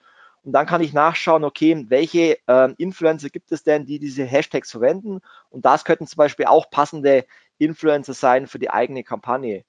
[0.44, 4.70] und dann kann ich nachschauen, okay, welche äh, Influencer gibt es denn, die diese Hashtags
[4.70, 5.20] verwenden?
[5.48, 7.24] Und das könnten zum Beispiel auch passende
[7.57, 9.64] Influencer sein für die eigene Kampagne.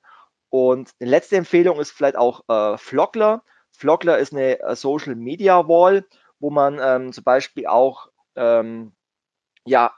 [0.49, 3.43] Und die letzte Empfehlung ist vielleicht auch äh, Flockler.
[3.71, 6.05] Flockler ist eine äh, Social Media Wall,
[6.39, 8.91] wo man ähm, zum Beispiel auch ähm,
[9.65, 9.93] ja,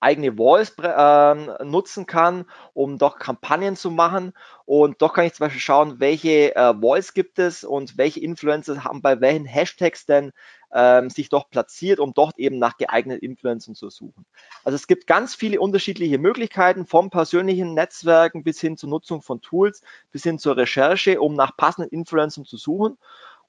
[0.00, 4.32] eigene Walls äh, nutzen kann, um doch Kampagnen zu machen.
[4.64, 8.84] Und doch kann ich zum Beispiel schauen, welche äh, Walls gibt es und welche Influencer
[8.84, 10.32] haben bei welchen Hashtags denn
[10.72, 14.24] ähm, sich doch platziert, um dort eben nach geeigneten Influencern zu suchen.
[14.64, 19.40] Also es gibt ganz viele unterschiedliche Möglichkeiten, vom persönlichen Netzwerken bis hin zur Nutzung von
[19.40, 22.98] Tools, bis hin zur Recherche, um nach passenden Influencern zu suchen.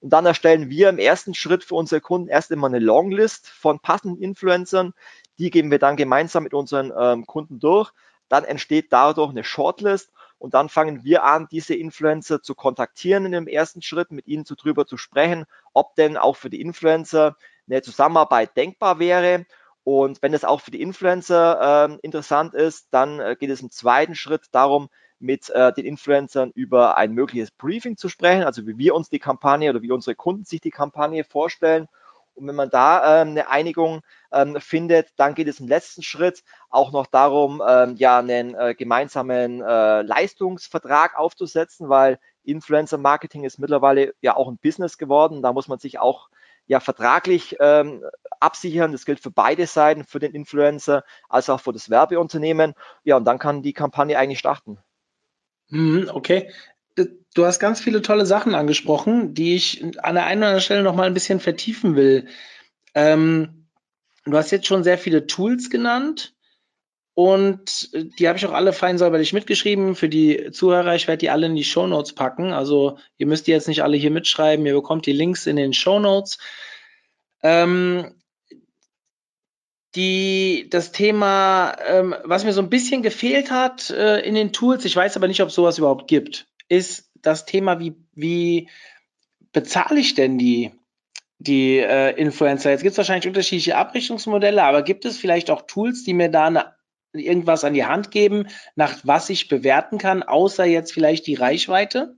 [0.02, 3.80] Und dann erstellen wir im ersten Schritt für unsere Kunden erst einmal eine Longlist von
[3.80, 4.94] passenden Influencern,
[5.40, 7.92] die geben wir dann gemeinsam mit unseren ähm, Kunden durch.
[8.30, 13.32] Dann entsteht dadurch eine Shortlist Und dann fangen wir an, diese Influencer zu kontaktieren in
[13.32, 17.36] dem ersten Schritt, mit ihnen zu drüber zu sprechen, ob denn auch für die Influencer
[17.68, 19.46] eine Zusammenarbeit denkbar wäre.
[19.84, 23.70] Und wenn es auch für die Influencer äh, interessant ist, dann äh, geht es im
[23.72, 28.78] zweiten Schritt darum, mit äh, den Influencern über ein mögliches Briefing zu sprechen, also wie
[28.78, 31.88] wir uns die Kampagne oder wie unsere Kunden sich die Kampagne vorstellen.
[32.36, 36.44] Und wenn man da ähm, eine Einigung ähm, findet, dann geht es im letzten Schritt
[36.70, 43.58] auch noch darum, ähm, ja einen äh, gemeinsamen äh, Leistungsvertrag aufzusetzen, weil Influencer Marketing ist
[43.58, 45.42] mittlerweile ja auch ein Business geworden.
[45.42, 46.30] Da muss man sich auch
[46.68, 48.04] ja vertraglich ähm,
[48.40, 48.92] absichern.
[48.92, 52.74] Das gilt für beide Seiten, für den Influencer als auch für das Werbeunternehmen.
[53.04, 54.78] Ja, und dann kann die Kampagne eigentlich starten.
[55.70, 56.52] Mhm, okay.
[57.36, 60.84] Du hast ganz viele tolle Sachen angesprochen, die ich an der einen oder anderen Stelle
[60.84, 62.28] noch mal ein bisschen vertiefen will.
[62.96, 63.68] Ähm,
[64.24, 66.34] du hast jetzt schon sehr viele Tools genannt.
[67.14, 69.96] Und äh, die habe ich auch alle fein säuberlich mitgeschrieben.
[69.96, 72.54] Für die Zuhörer, ich werde die alle in die Show Notes packen.
[72.54, 74.66] Also ihr müsst die jetzt nicht alle hier mitschreiben.
[74.66, 76.38] Ihr bekommt die Links in den Show Notes.
[77.44, 78.16] Ähm,
[79.96, 84.86] die, das Thema, ähm, was mir so ein bisschen gefehlt hat äh, in den Tools,
[84.86, 88.70] ich weiß aber nicht, ob sowas überhaupt gibt, ist das Thema, wie, wie
[89.52, 90.72] bezahle ich denn die,
[91.40, 92.72] die äh, Influencer?
[92.72, 96.46] Jetzt gibt es wahrscheinlich unterschiedliche Abrechnungsmodelle, aber gibt es vielleicht auch Tools, die mir da
[96.46, 96.76] eine
[97.14, 102.18] irgendwas an die Hand geben, nach was ich bewerten kann, außer jetzt vielleicht die Reichweite?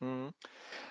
[0.00, 0.32] Mhm.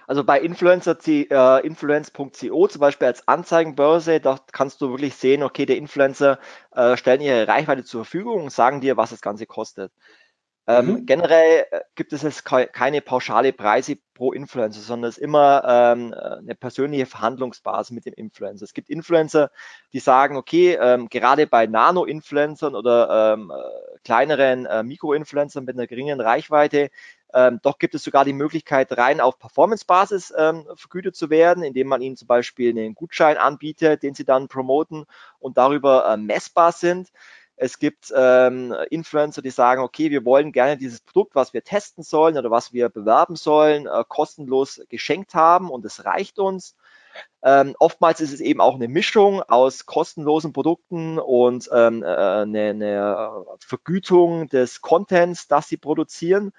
[0.08, 5.66] Also bei Influencer, äh, influence.co zum Beispiel als Anzeigenbörse, da kannst du wirklich sehen, okay,
[5.66, 6.38] der Influencer
[6.76, 9.94] äh, stellen ihre Reichweite zur Verfügung und sagen dir, was das Ganze kostet.
[10.68, 11.06] Ähm, mhm.
[11.06, 16.14] Generell äh, gibt es jetzt keine pauschale Preise pro Influencer, sondern es ist immer ähm,
[16.14, 18.64] eine persönliche Verhandlungsbasis mit dem Influencer.
[18.64, 19.50] Es gibt Influencer,
[19.94, 25.88] die sagen, okay, ähm, gerade bei Nano-Influencern oder ähm, äh, kleineren äh, Mikro-Influencern mit einer
[25.88, 26.92] geringen Reichweite,
[27.34, 31.88] ähm, doch gibt es sogar die Möglichkeit, rein auf Performance-Basis ähm, vergütet zu werden, indem
[31.88, 35.06] man ihnen zum Beispiel einen Gutschein anbietet, den sie dann promoten
[35.40, 37.10] und darüber äh, messbar sind.
[37.56, 42.04] Es gibt ähm, Influencer, die sagen, okay, wir wollen gerne dieses Produkt, was wir testen
[42.04, 46.76] sollen oder was wir bewerben sollen, äh, kostenlos geschenkt haben und es reicht uns.
[47.44, 52.70] Ähm, oftmals ist es eben auch eine Mischung aus kostenlosen Produkten und ähm, äh, eine,
[52.70, 56.54] eine Vergütung des Contents, das sie produzieren.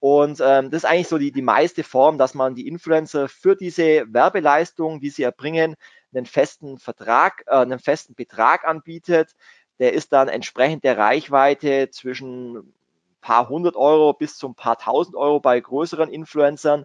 [0.00, 3.54] Und ähm, das ist eigentlich so die, die meiste Form, dass man die Influencer für
[3.54, 5.76] diese Werbeleistung, die sie erbringen,
[6.12, 9.36] einen festen Vertrag, äh, einen festen Betrag anbietet,
[9.82, 12.74] der ist dann entsprechend der Reichweite zwischen ein
[13.20, 16.84] paar hundert Euro bis zu ein paar tausend Euro bei größeren Influencern.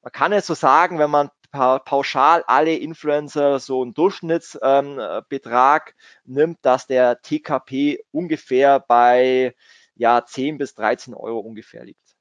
[0.00, 5.94] Man kann es so sagen, wenn man pauschal alle Influencer so einen Durchschnittsbetrag
[6.26, 9.54] ähm, nimmt, dass der TKP ungefähr bei
[9.94, 12.16] ja 10 bis 13 Euro ungefähr liegt.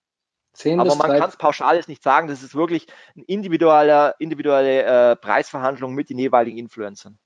[0.65, 5.15] Aber man kann es pauschal jetzt nicht sagen, das ist wirklich eine individuelle, individuelle äh,
[5.15, 7.17] Preisverhandlung mit den jeweiligen Influencern.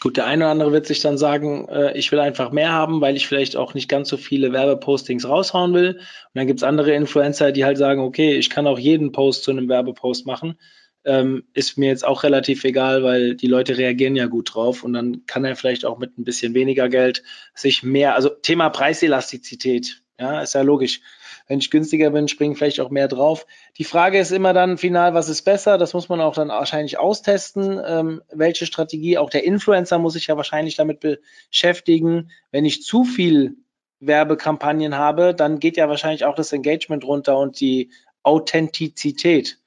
[0.00, 3.00] Gut, der eine oder andere wird sich dann sagen, äh, ich will einfach mehr haben,
[3.00, 5.94] weil ich vielleicht auch nicht ganz so viele Werbepostings raushauen will.
[5.96, 9.50] Und dann gibt's andere Influencer, die halt sagen, okay, ich kann auch jeden Post zu
[9.50, 10.58] einem Werbepost machen.
[11.06, 14.92] Ähm, ist mir jetzt auch relativ egal, weil die Leute reagieren ja gut drauf und
[14.92, 17.22] dann kann er vielleicht auch mit ein bisschen weniger Geld
[17.54, 21.00] sich mehr, also Thema Preiselastizität, ja, ist ja logisch.
[21.46, 23.46] Wenn ich günstiger bin, springen vielleicht auch mehr drauf.
[23.78, 25.78] Die Frage ist immer dann final, was ist besser?
[25.78, 27.80] Das muss man auch dann wahrscheinlich austesten.
[27.86, 29.16] Ähm, welche Strategie?
[29.18, 32.32] Auch der Influencer muss sich ja wahrscheinlich damit beschäftigen.
[32.50, 33.56] Wenn ich zu viel
[34.00, 37.90] Werbekampagnen habe, dann geht ja wahrscheinlich auch das Engagement runter und die
[38.24, 39.58] Authentizität.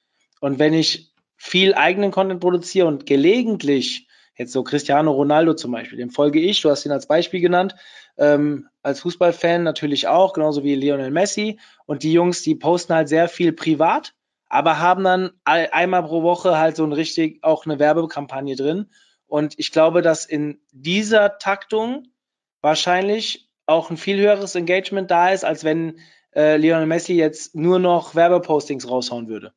[0.42, 4.09] Und wenn ich viel eigenen Content produziere und gelegentlich
[4.40, 7.76] Jetzt so Cristiano Ronaldo zum Beispiel, dem folge ich, du hast ihn als Beispiel genannt,
[8.18, 11.60] ähm, als Fußballfan natürlich auch, genauso wie Lionel Messi.
[11.86, 14.14] Und die Jungs, die posten halt sehr viel privat,
[14.48, 18.90] aber haben dann einmal pro Woche halt so ein richtig auch eine Werbekampagne drin.
[19.28, 22.08] Und ich glaube, dass in dieser Taktung
[22.62, 26.00] wahrscheinlich auch ein viel höheres Engagement da ist, als wenn
[26.34, 29.52] äh, Lionel Messi jetzt nur noch Werbepostings raushauen würde.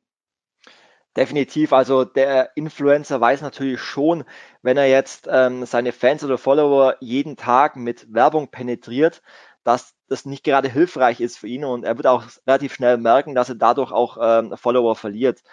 [1.15, 4.23] Definitiv, also der Influencer weiß natürlich schon,
[4.63, 9.21] wenn er jetzt ähm, seine Fans oder Follower jeden Tag mit Werbung penetriert,
[9.63, 13.35] dass das nicht gerade hilfreich ist für ihn und er wird auch relativ schnell merken,
[13.35, 15.43] dass er dadurch auch ähm, Follower verliert.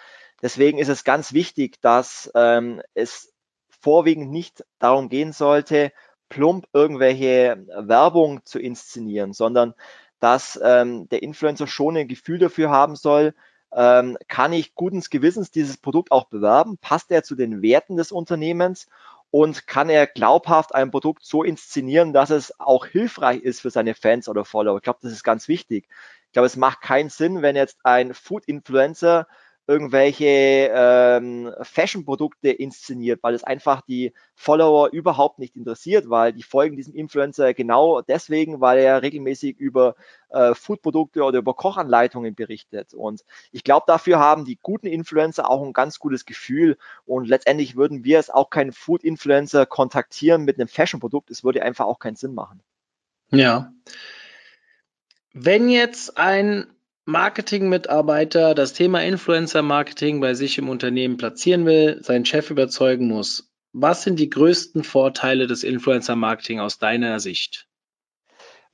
[0.41, 3.31] Deswegen ist es ganz wichtig, dass ähm, es
[3.81, 5.91] vorwiegend nicht darum gehen sollte,
[6.29, 9.75] plump irgendwelche Werbung zu inszenieren, sondern
[10.19, 13.35] dass ähm, der Influencer schon ein Gefühl dafür haben soll,
[13.73, 16.77] ähm, kann ich guten Gewissens dieses Produkt auch bewerben?
[16.77, 18.87] Passt er zu den Werten des Unternehmens?
[19.31, 23.95] Und kann er glaubhaft ein Produkt so inszenieren, dass es auch hilfreich ist für seine
[23.95, 24.77] Fans oder Follower?
[24.77, 25.87] Ich glaube, das ist ganz wichtig.
[26.27, 29.27] Ich glaube, es macht keinen Sinn, wenn jetzt ein Food-Influencer
[29.71, 36.75] irgendwelche ähm, Fashion-Produkte inszeniert, weil es einfach die Follower überhaupt nicht interessiert, weil die folgen
[36.75, 39.95] diesem Influencer genau deswegen, weil er regelmäßig über
[40.29, 42.93] äh, Food-Produkte oder über Kochanleitungen berichtet.
[42.93, 46.77] Und ich glaube, dafür haben die guten Influencer auch ein ganz gutes Gefühl.
[47.05, 51.31] Und letztendlich würden wir es auch keinen Food-Influencer kontaktieren mit einem Fashion-Produkt.
[51.31, 52.61] Es würde einfach auch keinen Sinn machen.
[53.29, 53.71] Ja.
[55.31, 56.67] Wenn jetzt ein
[57.11, 64.03] Marketing-Mitarbeiter das Thema Influencer-Marketing bei sich im Unternehmen platzieren will, seinen Chef überzeugen muss, was
[64.03, 67.67] sind die größten Vorteile des Influencer-Marketing aus deiner Sicht?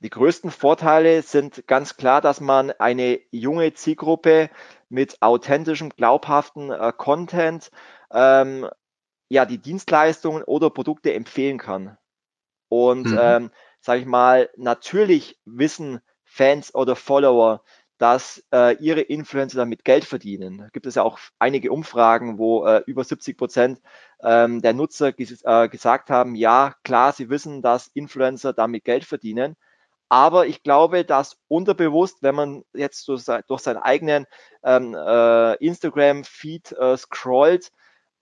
[0.00, 4.48] Die größten Vorteile sind ganz klar, dass man eine junge Zielgruppe
[4.88, 7.70] mit authentischem, glaubhaften äh, Content
[8.12, 8.68] ähm,
[9.28, 11.98] ja die Dienstleistungen oder Produkte empfehlen kann.
[12.68, 13.18] Und mhm.
[13.20, 17.64] ähm, sage ich mal, natürlich wissen Fans oder Follower,
[17.98, 20.58] dass äh, ihre Influencer damit Geld verdienen.
[20.58, 23.80] Da gibt es ja auch einige Umfragen, wo äh, über 70 Prozent
[24.22, 29.04] ähm, der Nutzer ges äh, gesagt haben, ja, klar, sie wissen, dass Influencer damit Geld
[29.04, 29.56] verdienen.
[30.08, 34.26] Aber ich glaube, dass unterbewusst, wenn man jetzt durch, durch seinen eigenen
[34.64, 37.72] ähm, äh, Instagram-Feed äh, scrollt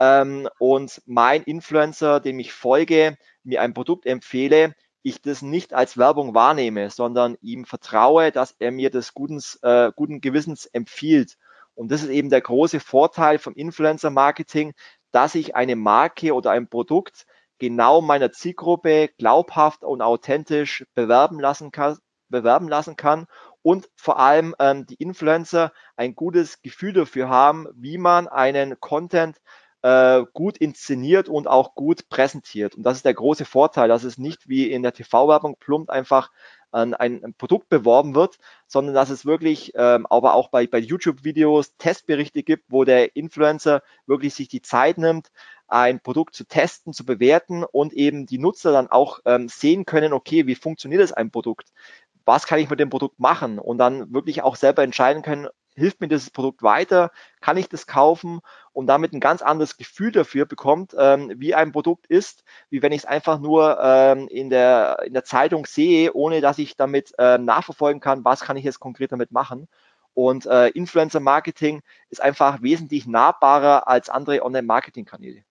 [0.00, 4.74] ähm, und mein Influencer, dem ich folge, mir ein Produkt empfehle,
[5.06, 9.92] ich das nicht als Werbung wahrnehme, sondern ihm vertraue, dass er mir das guten, äh,
[9.94, 11.36] guten Gewissens empfiehlt.
[11.76, 14.74] Und das ist eben der große Vorteil vom Influencer-Marketing,
[15.12, 17.24] dass ich eine Marke oder ein Produkt
[17.58, 23.26] genau meiner Zielgruppe glaubhaft und authentisch bewerben lassen kann, bewerben lassen kann
[23.62, 29.36] und vor allem ähm, die Influencer ein gutes Gefühl dafür haben, wie man einen Content
[29.86, 32.74] äh, gut inszeniert und auch gut präsentiert.
[32.74, 36.32] Und das ist der große Vorteil, dass es nicht wie in der TV-Werbung plump einfach
[36.72, 41.76] ein, ein, Produkt beworben wird, sondern dass es wirklich, ähm, aber auch bei, bei YouTube-Videos
[41.76, 45.30] Testberichte gibt, wo der Influencer wirklich sich die Zeit nimmt,
[45.68, 50.12] ein Produkt zu testen, zu bewerten und eben die Nutzer dann auch ähm, sehen können,
[50.12, 51.72] okay, wie funktioniert es ein Produkt?
[52.24, 53.60] Was kann ich mit dem Produkt machen?
[53.60, 55.46] Und dann wirklich auch selber entscheiden können,
[55.76, 57.10] hilft mir dieses Produkt weiter,
[57.40, 58.40] kann ich das kaufen
[58.72, 62.92] und damit ein ganz anderes Gefühl dafür bekommt, ähm, wie ein Produkt ist, wie wenn
[62.92, 67.12] ich es einfach nur ähm, in, der, in der Zeitung sehe, ohne dass ich damit
[67.18, 69.68] ähm, nachverfolgen kann, was kann ich jetzt konkret damit machen.
[70.14, 75.42] Und äh, Influencer-Marketing ist einfach wesentlich nahbarer als andere Online-Marketing-Kanäle.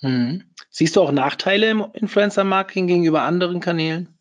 [0.00, 0.44] Hm.
[0.70, 4.18] Siehst du auch Nachteile im Influencer-Marketing gegenüber anderen Kanälen?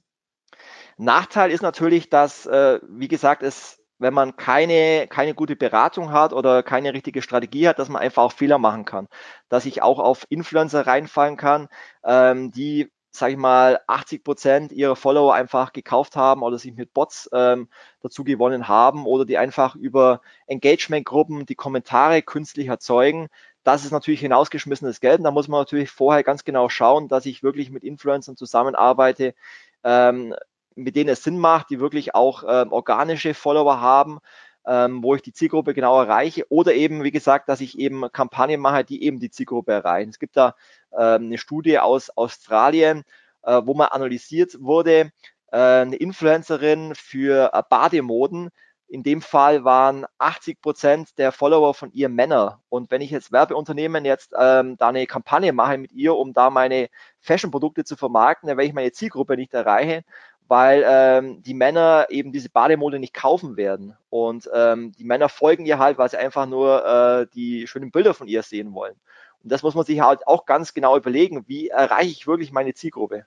[0.97, 6.33] Nachteil ist natürlich, dass, äh, wie gesagt, es wenn man keine, keine gute Beratung hat
[6.33, 9.07] oder keine richtige Strategie hat, dass man einfach auch Fehler machen kann.
[9.47, 11.69] Dass ich auch auf Influencer reinfallen kann,
[12.03, 16.93] ähm, die, sag ich mal, 80 Prozent ihrer Follower einfach gekauft haben oder sich mit
[16.93, 17.69] Bots ähm,
[18.01, 23.27] dazu gewonnen haben oder die einfach über Engagement-Gruppen die Kommentare künstlich erzeugen.
[23.63, 25.19] Das ist natürlich hinausgeschmissenes Geld.
[25.19, 29.35] Und da muss man natürlich vorher ganz genau schauen, dass ich wirklich mit Influencern zusammenarbeite,
[29.83, 30.33] ähm,
[30.75, 34.19] mit denen es Sinn macht, die wirklich auch ähm, organische Follower haben,
[34.65, 38.61] ähm, wo ich die Zielgruppe genau erreiche oder eben, wie gesagt, dass ich eben Kampagnen
[38.61, 40.09] mache, die eben die Zielgruppe erreichen.
[40.09, 40.55] Es gibt da
[40.93, 43.03] ähm, eine Studie aus Australien,
[43.43, 45.11] äh, wo mal analysiert wurde,
[45.51, 48.51] äh, eine Influencerin für äh, Bademoden,
[48.91, 52.61] in dem Fall waren 80 Prozent der Follower von ihr Männer.
[52.67, 56.49] Und wenn ich jetzt Werbeunternehmen jetzt ähm, da eine Kampagne mache mit ihr, um da
[56.49, 56.89] meine
[57.21, 60.03] Fashion-Produkte zu vermarkten, dann werde ich meine Zielgruppe nicht erreichen,
[60.51, 63.95] weil ähm, die Männer eben diese Bademode nicht kaufen werden.
[64.09, 68.13] Und ähm, die Männer folgen ihr halt, weil sie einfach nur äh, die schönen Bilder
[68.13, 68.95] von ihr sehen wollen.
[69.41, 72.73] Und das muss man sich halt auch ganz genau überlegen, wie erreiche ich wirklich meine
[72.73, 73.25] Zielgruppe.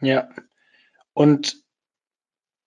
[0.00, 0.30] Ja.
[1.12, 1.62] Und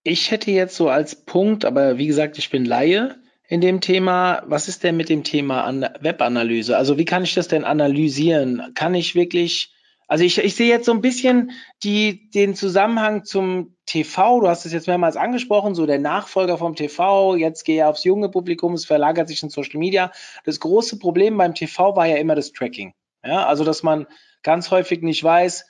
[0.03, 3.15] ich hätte jetzt so als Punkt, aber wie gesagt, ich bin Laie
[3.47, 4.43] in dem Thema.
[4.45, 5.67] Was ist denn mit dem Thema
[5.99, 6.77] Webanalyse?
[6.77, 8.73] Also wie kann ich das denn analysieren?
[8.75, 9.73] Kann ich wirklich
[10.07, 11.51] also ich, ich sehe jetzt so ein bisschen
[11.83, 14.41] die, den Zusammenhang zum TV.
[14.41, 17.35] Du hast es jetzt mehrmals angesprochen, so der Nachfolger vom TV.
[17.35, 20.11] Jetzt gehe ich aufs junge Publikum, es verlagert sich in Social Media.
[20.45, 22.93] Das große Problem beim TV war ja immer das Tracking.
[23.23, 24.07] Ja, also dass man
[24.41, 25.65] ganz häufig nicht weiß,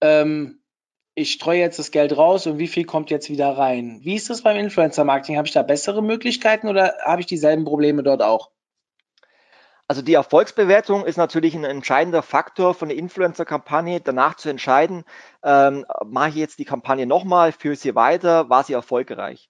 [0.00, 0.60] ähm,
[1.14, 4.00] ich streue jetzt das Geld raus und wie viel kommt jetzt wieder rein.
[4.02, 5.38] Wie ist das beim Influencer-Marketing?
[5.38, 8.50] Habe ich da bessere Möglichkeiten oder habe ich dieselben Probleme dort auch?
[9.88, 15.04] Also die Erfolgsbewertung ist natürlich ein entscheidender Faktor von der Influencer-Kampagne, danach zu entscheiden,
[15.44, 19.48] ähm, mache ich jetzt die Kampagne nochmal, führe sie weiter, war sie erfolgreich.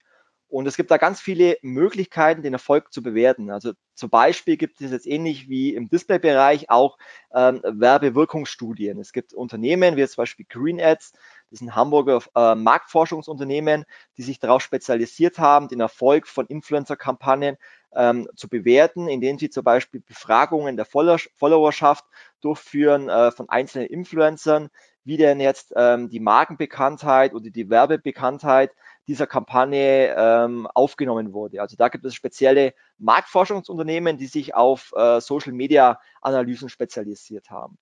[0.49, 3.51] Und es gibt da ganz viele Möglichkeiten, den Erfolg zu bewerten.
[3.51, 6.99] Also zum Beispiel gibt es jetzt ähnlich wie im Displaybereich auch
[7.35, 9.01] ähm, Werbewirkungsstudien.
[9.01, 11.13] Es gibt Unternehmen wie zum Beispiel Green Ads,
[11.51, 17.57] das sind Hamburger äh, Marktforschungsunternehmen, die sich darauf spezialisiert haben, den Erfolg von Influencer-Kampagnen
[17.95, 22.05] ähm, zu bewerten, indem sie zum Beispiel Befragungen der Followerschaft
[22.41, 24.71] durchführen äh, von einzelnen Influencern,
[25.05, 28.73] wie denn jetzt ähm, die Markenbekanntheit oder die Werbebekanntheit
[29.07, 31.61] dieser Kampagne ähm, aufgenommen wurde.
[31.61, 37.79] Also da gibt es spezielle Marktforschungsunternehmen, die sich auf äh, Social Media Analysen spezialisiert haben.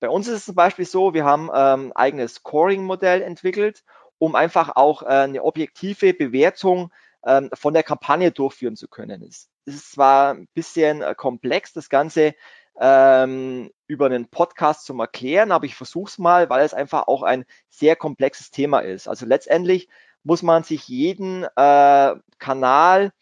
[0.00, 3.84] Bei uns ist es zum Beispiel so, wir haben ähm, eigenes Scoring-Modell entwickelt,
[4.18, 6.92] um einfach auch äh, eine objektive Bewertung
[7.24, 9.22] ähm, von der Kampagne durchführen zu können.
[9.22, 12.34] Es, ist zwar ein bisschen äh, komplex, das Ganze
[12.80, 17.22] ähm, über einen Podcast zum Erklären, aber ich versuche es mal, weil es einfach auch
[17.22, 19.06] ein sehr komplexes Thema ist.
[19.06, 19.88] Also letztendlich
[20.22, 23.12] muss man sich jeden äh, Kanal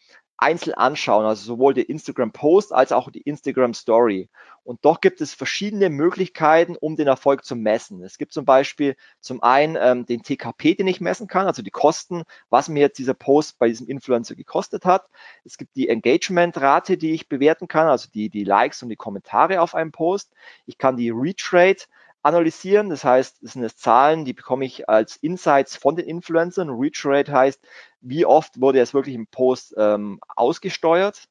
[0.41, 4.29] einzeln anschauen, also sowohl die Instagram Post als auch die Instagram Story.
[4.63, 8.03] Und doch gibt es verschiedene Möglichkeiten, um den Erfolg zu messen.
[8.03, 11.71] Es gibt zum Beispiel zum einen ähm, den TKP, den ich messen kann, also die
[11.71, 15.07] Kosten, was mir jetzt dieser Post bei diesem Influencer gekostet hat.
[15.43, 19.61] Es gibt die Engagement-Rate, die ich bewerten kann, also die, die Likes und die Kommentare
[19.61, 20.31] auf einem Post.
[20.65, 21.85] Ich kann die Reach Rate
[22.21, 22.89] analysieren.
[22.89, 26.69] Das heißt, das sind jetzt Zahlen, die bekomme ich als Insights von den Influencern.
[26.69, 27.61] Reach Rate heißt,
[28.01, 31.25] wie oft wurde es wirklich im Post ähm, ausgesteuert.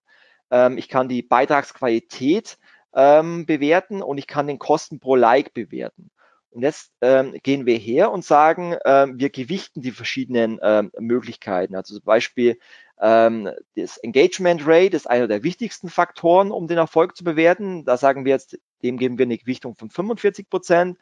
[0.51, 2.59] Ähm, ich kann die Beitragsqualität
[2.95, 6.11] ähm, bewerten und ich kann den Kosten pro Like bewerten.
[6.51, 11.77] Und jetzt ähm, gehen wir her und sagen, ähm, wir gewichten die verschiedenen ähm, Möglichkeiten.
[11.77, 12.59] Also zum Beispiel
[13.01, 17.85] ähm, das Engagement Rate ist einer der wichtigsten Faktoren, um den Erfolg zu bewerten.
[17.85, 20.99] Da sagen wir jetzt, dem geben wir eine Gewichtung von 45 Prozent.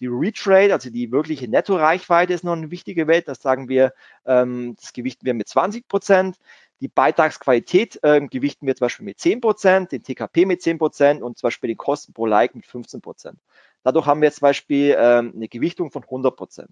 [0.00, 3.28] Die Reach Rate, also die wirkliche Netto-Reichweite, ist noch eine wichtige Welt.
[3.28, 3.92] Das sagen wir,
[4.26, 6.36] ähm, das gewichten wir mit 20 Prozent.
[6.80, 11.22] Die Beitragsqualität ähm, gewichten wir zum Beispiel mit 10 Prozent, den TKP mit 10 Prozent
[11.22, 13.38] und zum Beispiel den Kosten pro Like mit 15 Prozent.
[13.82, 16.70] Dadurch haben wir zum Beispiel ähm, eine Gewichtung von 100 Prozent.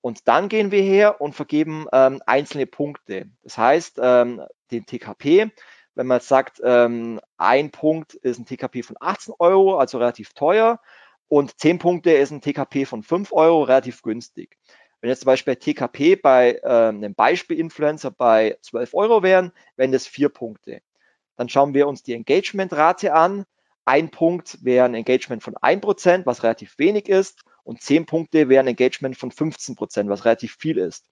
[0.00, 3.28] Und dann gehen wir her und vergeben ähm, einzelne Punkte.
[3.42, 5.50] Das heißt, ähm, den TKP,
[5.98, 10.80] wenn man sagt, ähm, ein Punkt ist ein TKP von 18 Euro, also relativ teuer,
[11.26, 14.56] und 10 Punkte ist ein TKP von 5 Euro, relativ günstig.
[15.00, 20.06] Wenn jetzt zum Beispiel TKP bei äh, einem Beispiel-Influencer bei 12 Euro wären, wären das
[20.06, 20.82] 4 Punkte.
[21.36, 23.44] Dann schauen wir uns die Engagement-Rate an.
[23.84, 28.68] Ein Punkt wäre ein Engagement von 1%, was relativ wenig ist und 10 Punkte wären
[28.68, 31.06] Engagement von 15 Prozent, was relativ viel ist.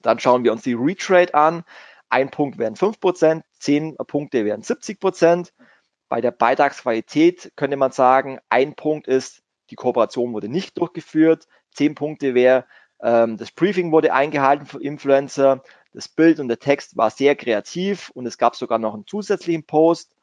[0.00, 1.64] Dann schauen wir uns die Reach Rate an.
[2.08, 5.52] Ein Punkt wären 5 Prozent, 10 Punkte wären 70 Prozent.
[6.08, 11.46] Bei der Beitragsqualität könnte man sagen, ein Punkt ist, die Kooperation wurde nicht durchgeführt.
[11.74, 12.64] 10 Punkte wäre,
[13.02, 15.62] ähm, das Briefing wurde eingehalten für Influencer.
[15.92, 19.64] Das Bild und der Text war sehr kreativ und es gab sogar noch einen zusätzlichen
[19.64, 20.14] Post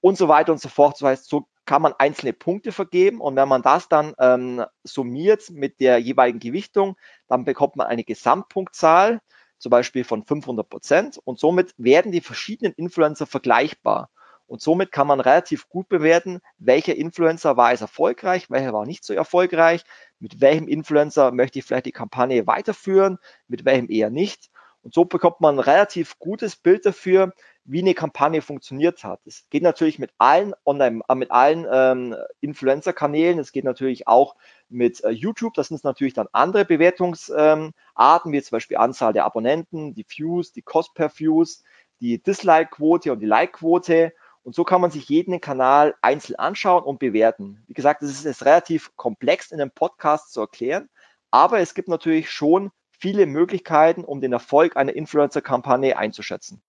[0.00, 0.94] und so weiter und so fort.
[0.94, 5.50] Das heißt, so kann man einzelne Punkte vergeben und wenn man das dann ähm, summiert
[5.50, 6.96] mit der jeweiligen Gewichtung,
[7.28, 9.20] dann bekommt man eine Gesamtpunktzahl,
[9.60, 14.10] zum Beispiel von 500 Prozent und somit werden die verschiedenen Influencer vergleichbar.
[14.46, 19.04] Und somit kann man relativ gut bewerten, welcher Influencer war es erfolgreich, welcher war nicht
[19.04, 19.84] so erfolgreich,
[20.18, 24.50] mit welchem Influencer möchte ich vielleicht die Kampagne weiterführen, mit welchem eher nicht.
[24.82, 27.32] Und so bekommt man ein relativ gutes Bild dafür,
[27.64, 29.20] wie eine Kampagne funktioniert hat.
[29.26, 33.38] Es geht natürlich mit allen Online, äh, mit allen ähm, Influencer-Kanälen.
[33.38, 34.36] Es geht natürlich auch
[34.68, 35.54] mit äh, YouTube.
[35.54, 40.52] Das sind natürlich dann andere Bewertungsarten, ähm, wie zum Beispiel Anzahl der Abonnenten, die Views,
[40.52, 41.62] die Cost per Views,
[42.00, 44.12] die Dislike-Quote und die Like-Quote.
[44.42, 47.62] Und so kann man sich jeden Kanal einzeln anschauen und bewerten.
[47.66, 50.88] Wie gesagt, das ist jetzt relativ komplex in einem Podcast zu erklären,
[51.30, 56.62] aber es gibt natürlich schon viele Möglichkeiten, um den Erfolg einer Influencer-Kampagne einzuschätzen.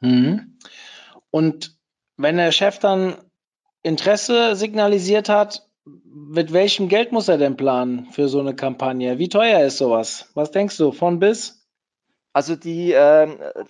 [0.00, 0.58] Mhm.
[1.30, 1.76] Und
[2.16, 3.16] wenn der Chef dann
[3.82, 9.18] Interesse signalisiert hat, mit welchem Geld muss er denn planen für so eine Kampagne?
[9.18, 10.30] Wie teuer ist sowas?
[10.34, 11.64] Was denkst du, von bis?
[12.32, 13.28] Also die äh,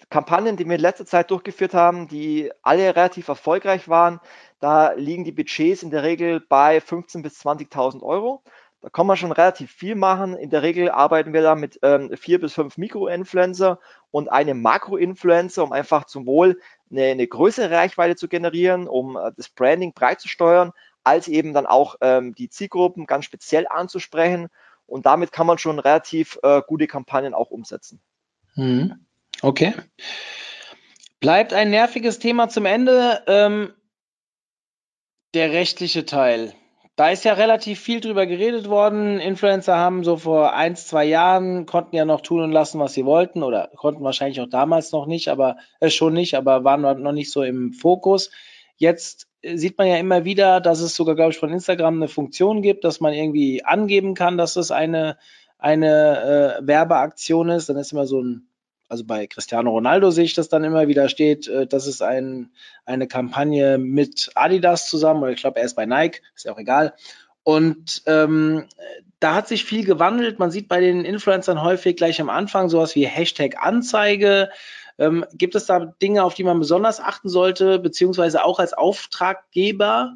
[0.08, 4.20] Kampagnen, die wir in letzter Zeit durchgeführt haben, die alle relativ erfolgreich waren,
[4.58, 8.42] da liegen die Budgets in der Regel bei 15.000 bis 20.000 Euro.
[8.84, 10.36] Da kann man schon relativ viel machen.
[10.36, 13.80] In der Regel arbeiten wir da mit ähm, vier bis fünf Mikroinfluencer
[14.10, 16.60] und einem Makroinfluencer, um einfach zum Wohl
[16.90, 20.72] eine, eine größere Reichweite zu generieren, um äh, das Branding breit zu steuern,
[21.02, 24.48] als eben dann auch ähm, die Zielgruppen ganz speziell anzusprechen.
[24.84, 28.02] Und damit kann man schon relativ äh, gute Kampagnen auch umsetzen.
[28.54, 29.06] Mhm.
[29.40, 29.72] Okay.
[31.20, 33.22] Bleibt ein nerviges Thema zum Ende.
[33.28, 33.72] Ähm,
[35.32, 36.52] der rechtliche Teil
[36.96, 39.18] da ist ja relativ viel drüber geredet worden.
[39.18, 43.04] Influencer haben so vor ein, zwei Jahren, konnten ja noch tun und lassen, was sie
[43.04, 47.12] wollten oder konnten wahrscheinlich auch damals noch nicht, aber äh, schon nicht, aber waren noch
[47.12, 48.30] nicht so im Fokus.
[48.76, 52.08] Jetzt äh, sieht man ja immer wieder, dass es sogar, glaube ich, von Instagram eine
[52.08, 55.18] Funktion gibt, dass man irgendwie angeben kann, dass es eine,
[55.58, 57.68] eine äh, Werbeaktion ist.
[57.68, 58.48] Dann ist immer so ein
[58.94, 62.52] also bei Cristiano Ronaldo sehe ich das dann immer wieder steht, äh, das ist ein,
[62.84, 66.58] eine Kampagne mit Adidas zusammen, oder ich glaube, er ist bei Nike, ist ja auch
[66.58, 66.94] egal.
[67.42, 68.68] Und ähm,
[69.18, 70.38] da hat sich viel gewandelt.
[70.38, 74.50] Man sieht bei den Influencern häufig gleich am Anfang sowas wie Hashtag Anzeige.
[74.96, 80.14] Ähm, gibt es da Dinge, auf die man besonders achten sollte, beziehungsweise auch als Auftraggeber,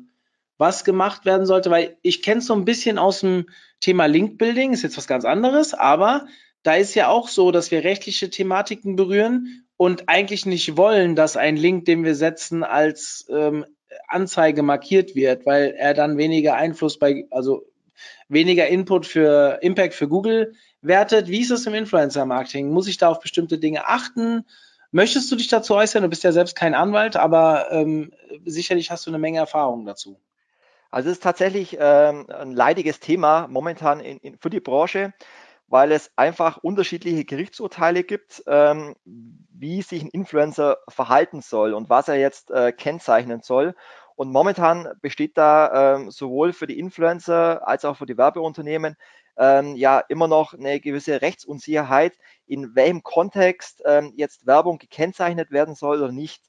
[0.56, 1.72] was gemacht werden sollte?
[1.72, 3.46] Weil ich kenne es so ein bisschen aus dem
[3.80, 6.26] Thema Link-Building, ist jetzt was ganz anderes, aber
[6.62, 11.36] da ist ja auch so, dass wir rechtliche Thematiken berühren und eigentlich nicht wollen, dass
[11.36, 13.64] ein Link, den wir setzen, als ähm,
[14.08, 17.64] Anzeige markiert wird, weil er dann weniger Einfluss bei, also
[18.28, 21.28] weniger Input für Impact für Google wertet.
[21.28, 22.70] Wie ist es im Influencer-Marketing?
[22.70, 24.44] Muss ich da auf bestimmte Dinge achten?
[24.90, 26.02] Möchtest du dich dazu äußern?
[26.02, 28.12] Du bist ja selbst kein Anwalt, aber ähm,
[28.44, 30.18] sicherlich hast du eine Menge Erfahrung dazu.
[30.90, 35.12] Also es ist tatsächlich ähm, ein leidiges Thema momentan in, in, für die Branche
[35.68, 42.08] weil es einfach unterschiedliche Gerichtsurteile gibt, ähm, wie sich ein Influencer verhalten soll und was
[42.08, 43.74] er jetzt äh, kennzeichnen soll.
[44.16, 48.96] Und momentan besteht da ähm, sowohl für die Influencer als auch für die Werbeunternehmen
[49.36, 55.74] ähm, ja immer noch eine gewisse Rechtsunsicherheit, in welchem Kontext ähm, jetzt Werbung gekennzeichnet werden
[55.74, 56.42] soll oder nicht.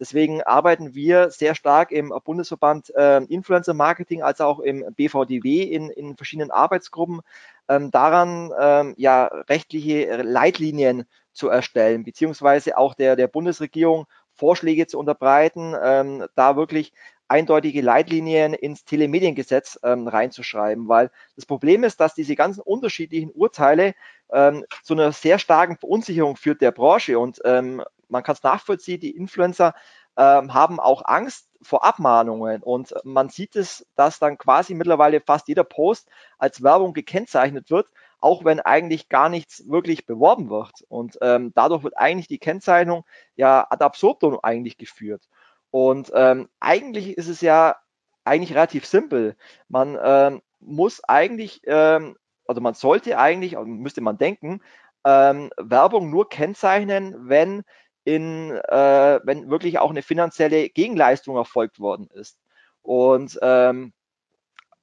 [0.00, 5.90] Deswegen arbeiten wir sehr stark im Bundesverband äh, Influencer Marketing als auch im BVDW in,
[5.90, 7.20] in verschiedenen Arbeitsgruppen
[7.68, 14.98] ähm, daran, ähm, ja, rechtliche Leitlinien zu erstellen, beziehungsweise auch der, der Bundesregierung Vorschläge zu
[14.98, 16.92] unterbreiten, ähm, da wirklich
[17.28, 23.94] eindeutige Leitlinien ins Telemediengesetz ähm, reinzuschreiben, weil das Problem ist, dass diese ganzen unterschiedlichen Urteile
[24.30, 27.18] ähm, zu einer sehr starken Verunsicherung führt der Branche.
[27.18, 29.74] Und ähm, man kann es nachvollziehen, die Influencer
[30.18, 35.48] ähm, haben auch Angst vor Abmahnungen und man sieht es, dass dann quasi mittlerweile fast
[35.48, 36.08] jeder Post
[36.38, 37.88] als Werbung gekennzeichnet wird,
[38.20, 40.72] auch wenn eigentlich gar nichts wirklich beworben wird.
[40.88, 43.04] Und ähm, dadurch wird eigentlich die Kennzeichnung
[43.34, 45.28] ja ad absurdum eigentlich geführt.
[45.70, 47.76] Und ähm, eigentlich ist es ja
[48.24, 49.36] eigentlich relativ simpel.
[49.68, 54.60] Man ähm, muss eigentlich, ähm, also man sollte eigentlich, müsste man denken,
[55.04, 57.64] ähm, Werbung nur kennzeichnen, wenn
[58.04, 62.38] in, äh, wenn wirklich auch eine finanzielle Gegenleistung erfolgt worden ist.
[62.82, 63.92] Und ähm,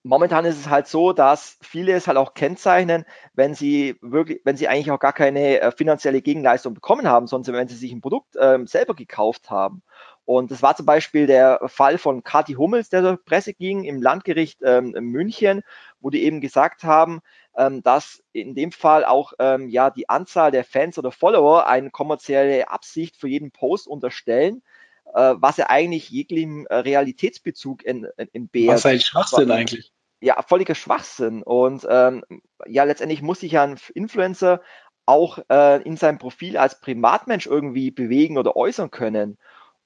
[0.03, 4.57] momentan ist es halt so, dass viele es halt auch kennzeichnen, wenn sie wirklich, wenn
[4.57, 8.01] sie eigentlich auch gar keine äh, finanzielle Gegenleistung bekommen haben, sondern wenn sie sich ein
[8.01, 9.83] Produkt ähm, selber gekauft haben.
[10.29, 13.99] Und das war zum Beispiel der Fall von Kati Hummels, der zur Presse ging im
[13.99, 15.63] Landgericht ähm, München,
[16.01, 17.21] wo die eben gesagt haben,
[17.57, 21.89] ähm, dass in dem Fall auch ähm, ja die Anzahl der Fans oder Follower eine
[21.89, 24.61] kommerzielle Absicht für jeden Post unterstellen,
[25.15, 28.75] äh, was ja eigentlich jeglichem äh, Realitätsbezug in, in, entbehrt.
[28.75, 29.91] Was ein Schwachsinn eigentlich.
[30.21, 31.41] Ja, völliger Schwachsinn.
[31.41, 32.23] Und ähm,
[32.67, 34.61] ja, letztendlich muss sich ja ein Influencer
[35.07, 39.39] auch äh, in seinem Profil als Privatmensch irgendwie bewegen oder äußern können.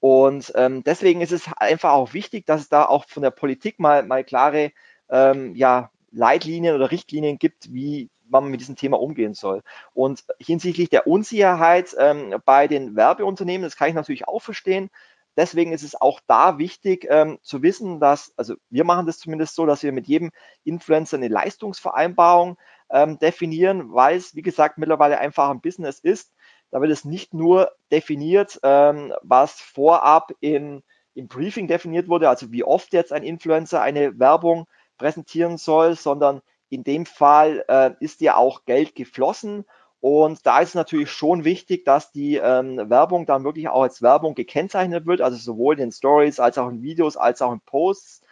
[0.04, 3.80] Und ähm, deswegen ist es einfach auch wichtig, dass es da auch von der Politik
[3.80, 4.70] mal, mal klare
[5.08, 9.62] ähm, ja, Leitlinien oder Richtlinien gibt, wie man mit diesem Thema umgehen soll.
[9.94, 14.90] Und hinsichtlich der Unsicherheit ähm, bei den Werbeunternehmen, das kann ich natürlich auch verstehen.
[15.38, 19.54] Deswegen ist es auch da wichtig ähm, zu wissen, dass, also wir machen das zumindest
[19.54, 20.32] so, dass wir mit jedem
[20.64, 22.58] Influencer eine Leistungsvereinbarung
[22.90, 26.34] ähm, definieren, weil es, wie gesagt, mittlerweile einfach ein Business ist,
[26.74, 30.82] da wird es nicht nur definiert, ähm, was vorab in,
[31.14, 34.66] im Briefing definiert wurde, also wie oft jetzt ein Influencer eine Werbung
[34.98, 39.64] präsentieren soll, sondern in dem Fall äh, ist ja auch Geld geflossen.
[40.00, 44.34] Und da ist natürlich schon wichtig, dass die ähm, Werbung dann wirklich auch als Werbung
[44.34, 48.22] gekennzeichnet wird, also sowohl in Stories als auch in Videos als auch in Posts.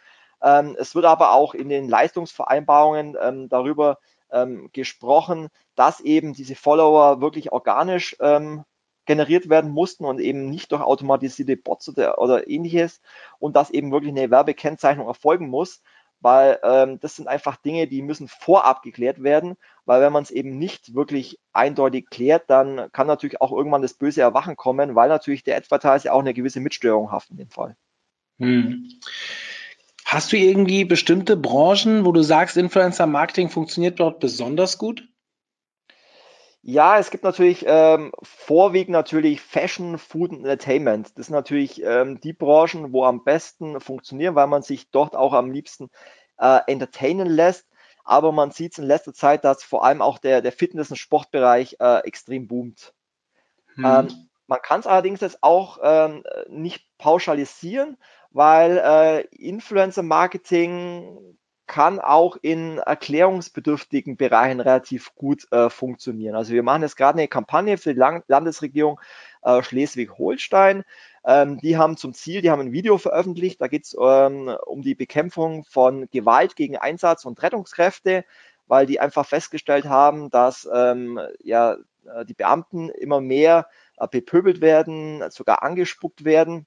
[0.42, 3.98] Ähm, es wird aber auch in den Leistungsvereinbarungen ähm, darüber
[4.32, 8.64] ähm, gesprochen, dass eben diese Follower wirklich organisch ähm,
[9.06, 13.00] generiert werden mussten und eben nicht durch automatisierte Bots oder, oder ähnliches
[13.38, 15.82] und dass eben wirklich eine Werbekennzeichnung erfolgen muss,
[16.20, 20.30] weil ähm, das sind einfach Dinge, die müssen vorab geklärt werden, weil wenn man es
[20.30, 25.08] eben nicht wirklich eindeutig klärt, dann kann natürlich auch irgendwann das böse Erwachen kommen, weil
[25.08, 27.76] natürlich der Advertiser auch eine gewisse Mitstörung haft in dem Fall.
[28.38, 28.88] Hm.
[30.12, 35.08] Hast du irgendwie bestimmte Branchen, wo du sagst, Influencer Marketing funktioniert dort besonders gut?
[36.60, 41.16] Ja, es gibt natürlich ähm, vorwiegend natürlich Fashion, Food und Entertainment.
[41.16, 45.32] Das sind natürlich ähm, die Branchen, wo am besten funktionieren, weil man sich dort auch
[45.32, 45.88] am liebsten
[46.36, 47.66] äh, entertainen lässt.
[48.04, 51.76] Aber man sieht in letzter Zeit, dass vor allem auch der, der Fitness- und Sportbereich
[51.80, 52.92] äh, extrem boomt.
[53.76, 53.84] Hm.
[53.86, 57.96] Ähm, man kann es allerdings jetzt auch ähm, nicht pauschalisieren,
[58.32, 66.34] weil äh, Influencer-Marketing kann auch in erklärungsbedürftigen Bereichen relativ gut äh, funktionieren.
[66.34, 69.00] Also wir machen jetzt gerade eine Kampagne für die Land Landesregierung
[69.42, 70.84] äh, Schleswig-Holstein.
[71.24, 74.82] Ähm, die haben zum Ziel, die haben ein Video veröffentlicht, da geht es ähm, um
[74.82, 78.24] die Bekämpfung von Gewalt gegen Einsatz- und Rettungskräfte,
[78.66, 84.60] weil die einfach festgestellt haben, dass ähm, ja, äh, die Beamten immer mehr äh, bepöbelt
[84.60, 86.66] werden, sogar angespuckt werden.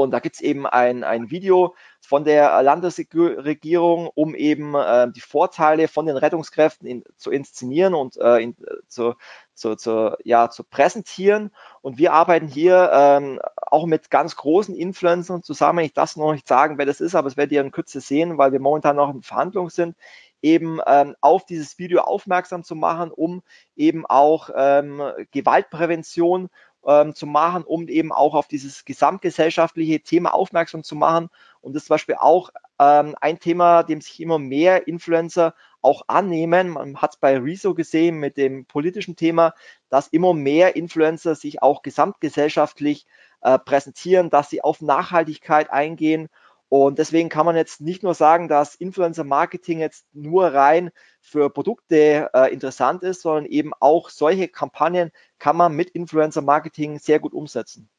[0.00, 5.20] Und da gibt es eben ein, ein Video von der Landesregierung, um eben äh, die
[5.20, 8.56] Vorteile von den Rettungskräften in, zu inszenieren und äh, in,
[8.88, 9.14] zu,
[9.52, 11.50] zu, zu, ja, zu präsentieren.
[11.82, 15.84] Und wir arbeiten hier ähm, auch mit ganz großen Influencern zusammen.
[15.84, 18.38] Ich darf noch nicht sagen, wer das ist, aber es werdet ihr in Kürze sehen,
[18.38, 19.94] weil wir momentan noch in Verhandlungen sind,
[20.40, 23.42] eben ähm, auf dieses Video aufmerksam zu machen, um
[23.76, 26.48] eben auch ähm, Gewaltprävention
[26.86, 31.28] ähm, zu machen, um eben auch auf dieses gesamtgesellschaftliche Thema aufmerksam zu machen.
[31.60, 36.02] Und das ist zum Beispiel auch ähm, ein Thema, dem sich immer mehr Influencer auch
[36.08, 36.70] annehmen.
[36.70, 39.54] Man hat es bei Rezo gesehen mit dem politischen Thema,
[39.88, 43.06] dass immer mehr Influencer sich auch gesamtgesellschaftlich
[43.42, 46.28] äh, präsentieren, dass sie auf Nachhaltigkeit eingehen
[46.72, 51.50] und deswegen kann man jetzt nicht nur sagen, dass Influencer Marketing jetzt nur rein für
[51.50, 57.20] Produkte äh, interessant ist, sondern eben auch solche Kampagnen kann man mit Influencer Marketing sehr
[57.20, 57.90] gut umsetzen.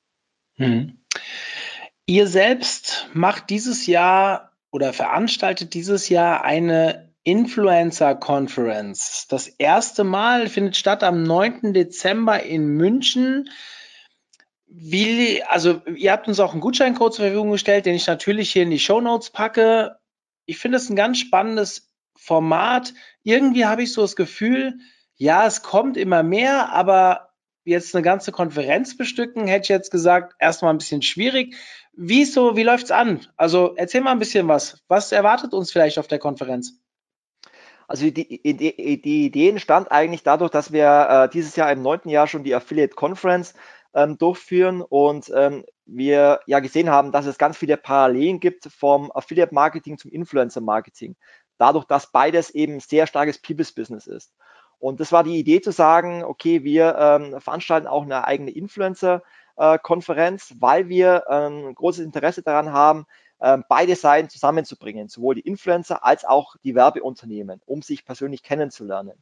[0.56, 0.98] Hm.
[2.08, 9.28] Ihr selbst macht dieses Jahr oder veranstaltet dieses Jahr eine Influencer Conference.
[9.30, 11.74] Das erste Mal findet statt am 9.
[11.74, 13.52] Dezember in München.
[14.76, 18.64] Wie, also ihr habt uns auch einen Gutscheincode zur Verfügung gestellt, den ich natürlich hier
[18.64, 19.98] in die Show Notes packe.
[20.48, 22.96] Ich finde es ein ganz spannendes Format.
[23.22, 24.80] Irgendwie habe ich so das Gefühl,
[25.16, 27.30] ja, es kommt immer mehr, aber
[27.66, 31.56] jetzt eine ganze Konferenz bestücken, hätte ich jetzt gesagt, erstmal ein bisschen schwierig.
[31.94, 33.28] Wie so, wie läuft's an?
[33.38, 34.84] Also erzähl mal ein bisschen was.
[34.88, 36.80] Was erwartet uns vielleicht auf der Konferenz?
[37.88, 42.10] Also die, die, die Idee entstand eigentlich dadurch, dass wir äh, dieses Jahr im neunten
[42.10, 43.54] Jahr schon die Affiliate Conference
[43.94, 49.12] ähm, durchführen und ähm, wir ja gesehen haben, dass es ganz viele Parallelen gibt vom
[49.12, 51.16] Affiliate Marketing zum Influencer Marketing.
[51.58, 54.34] Dadurch, dass beides eben sehr starkes People's Business ist.
[54.80, 60.52] Und das war die Idee zu sagen, okay, wir ähm, veranstalten auch eine eigene Influencer-Konferenz,
[60.52, 63.06] äh, weil wir ähm, großes Interesse daran haben,
[63.40, 69.14] äh, beide Seiten zusammenzubringen, sowohl die Influencer als auch die Werbeunternehmen, um sich persönlich kennenzulernen.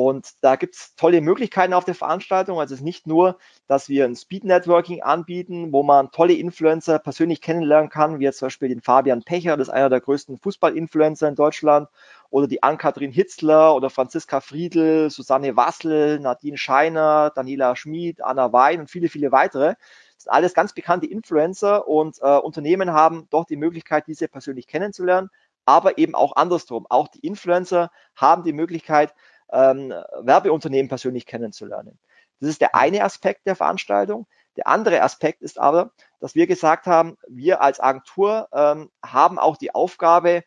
[0.00, 2.60] Und da gibt es tolle Möglichkeiten auf der Veranstaltung.
[2.60, 3.36] Also es ist nicht nur,
[3.66, 8.38] dass wir ein Speed Networking anbieten, wo man tolle Influencer persönlich kennenlernen kann, wie jetzt
[8.38, 11.88] zum Beispiel den Fabian Pecher, das ist einer der größten Fußball-Influencer in Deutschland,
[12.30, 18.78] oder die Ann-Kathrin Hitzler oder Franziska Friedl, Susanne Wassel, Nadine Scheiner, Daniela Schmid, Anna Wein
[18.78, 19.74] und viele, viele weitere.
[20.14, 24.68] Das sind alles ganz bekannte Influencer und äh, Unternehmen haben doch die Möglichkeit, diese persönlich
[24.68, 25.28] kennenzulernen,
[25.64, 26.86] aber eben auch andersrum.
[26.88, 29.12] Auch die Influencer haben die Möglichkeit,
[29.52, 31.98] ähm, Werbeunternehmen persönlich kennenzulernen.
[32.40, 34.26] Das ist der eine Aspekt der Veranstaltung.
[34.56, 39.56] Der andere Aspekt ist aber, dass wir gesagt haben, wir als Agentur ähm, haben auch
[39.56, 40.44] die Aufgabe,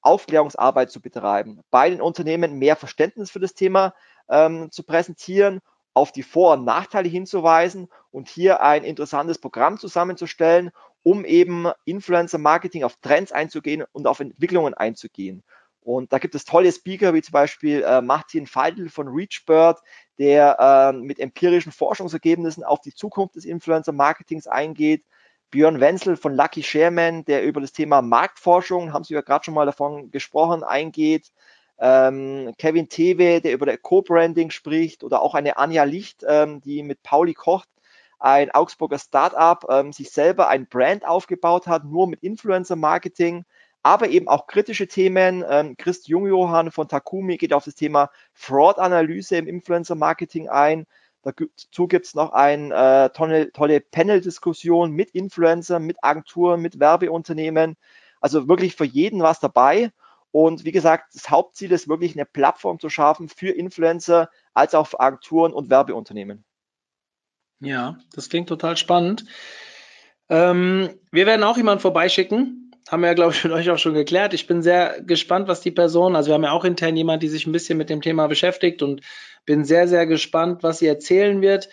[0.00, 3.94] Aufklärungsarbeit zu betreiben, bei den Unternehmen mehr Verständnis für das Thema
[4.28, 5.60] ähm, zu präsentieren,
[5.92, 10.70] auf die Vor- und Nachteile hinzuweisen und hier ein interessantes Programm zusammenzustellen,
[11.02, 15.42] um eben Influencer-Marketing auf Trends einzugehen und auf Entwicklungen einzugehen.
[15.88, 19.78] Und da gibt es tolle Speaker, wie zum Beispiel äh, Martin Feidel von ReachBird,
[20.18, 25.06] der äh, mit empirischen Forschungsergebnissen auf die Zukunft des Influencer-Marketings eingeht.
[25.50, 29.54] Björn Wenzel von Lucky Sharman, der über das Thema Marktforschung, haben Sie ja gerade schon
[29.54, 31.32] mal davon gesprochen, eingeht.
[31.78, 36.82] Ähm, Kevin Tewe, der über der Co-Branding spricht, oder auch eine Anja Licht, ähm, die
[36.82, 37.70] mit Pauli Kocht,
[38.18, 43.46] ein Augsburger Startup, ähm, sich selber ein Brand aufgebaut hat, nur mit Influencer-Marketing
[43.82, 45.44] aber eben auch kritische Themen.
[45.48, 50.86] Ähm, Christ Jungjohann von Takumi geht auf das Thema Fraud-Analyse im Influencer-Marketing ein.
[51.22, 57.76] Dazu gibt es noch eine äh, tolle, tolle Panel-Diskussion mit Influencern, mit Agenturen, mit Werbeunternehmen.
[58.20, 59.92] Also wirklich für jeden was dabei.
[60.30, 64.86] Und wie gesagt, das Hauptziel ist wirklich eine Plattform zu schaffen für Influencer als auch
[64.86, 66.44] für Agenturen und Werbeunternehmen.
[67.60, 69.24] Ja, das klingt total spannend.
[70.28, 73.94] Ähm, wir werden auch jemanden vorbeischicken, haben wir ja, glaube ich, mit euch auch schon
[73.94, 74.34] geklärt.
[74.34, 77.28] Ich bin sehr gespannt, was die Person, also wir haben ja auch intern jemand, die
[77.28, 79.02] sich ein bisschen mit dem Thema beschäftigt und
[79.44, 81.68] bin sehr, sehr gespannt, was sie erzählen wird.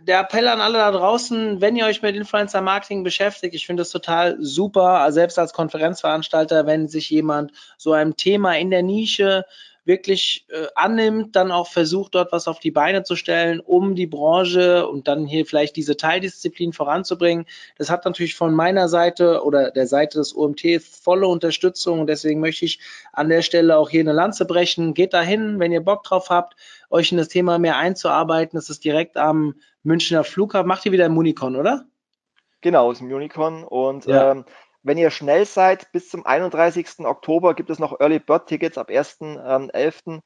[0.00, 3.82] der Appell an alle da draußen, wenn ihr euch mit Influencer Marketing beschäftigt, ich finde
[3.82, 9.44] es total super, selbst als Konferenzveranstalter, wenn sich jemand so einem Thema in der Nische
[9.84, 14.06] wirklich äh, annimmt, dann auch versucht, dort was auf die Beine zu stellen, um die
[14.06, 17.46] Branche und dann hier vielleicht diese Teildisziplin voranzubringen.
[17.78, 22.40] Das hat natürlich von meiner Seite oder der Seite des OMT volle Unterstützung und deswegen
[22.40, 22.78] möchte ich
[23.12, 24.94] an der Stelle auch hier eine Lanze brechen.
[24.94, 26.54] Geht dahin, wenn ihr Bock drauf habt,
[26.90, 28.56] euch in das Thema mehr einzuarbeiten.
[28.56, 30.68] Das ist direkt am Münchner Flughafen.
[30.68, 31.86] Macht ihr wieder ein Municon, oder?
[32.60, 34.30] Genau, aus dem Unicon und ja.
[34.30, 34.44] ähm,
[34.82, 37.00] wenn ihr schnell seid, bis zum 31.
[37.00, 38.78] Oktober gibt es noch Early Bird Tickets.
[38.78, 39.96] Ab 1.11.
[40.06, 40.22] Ähm,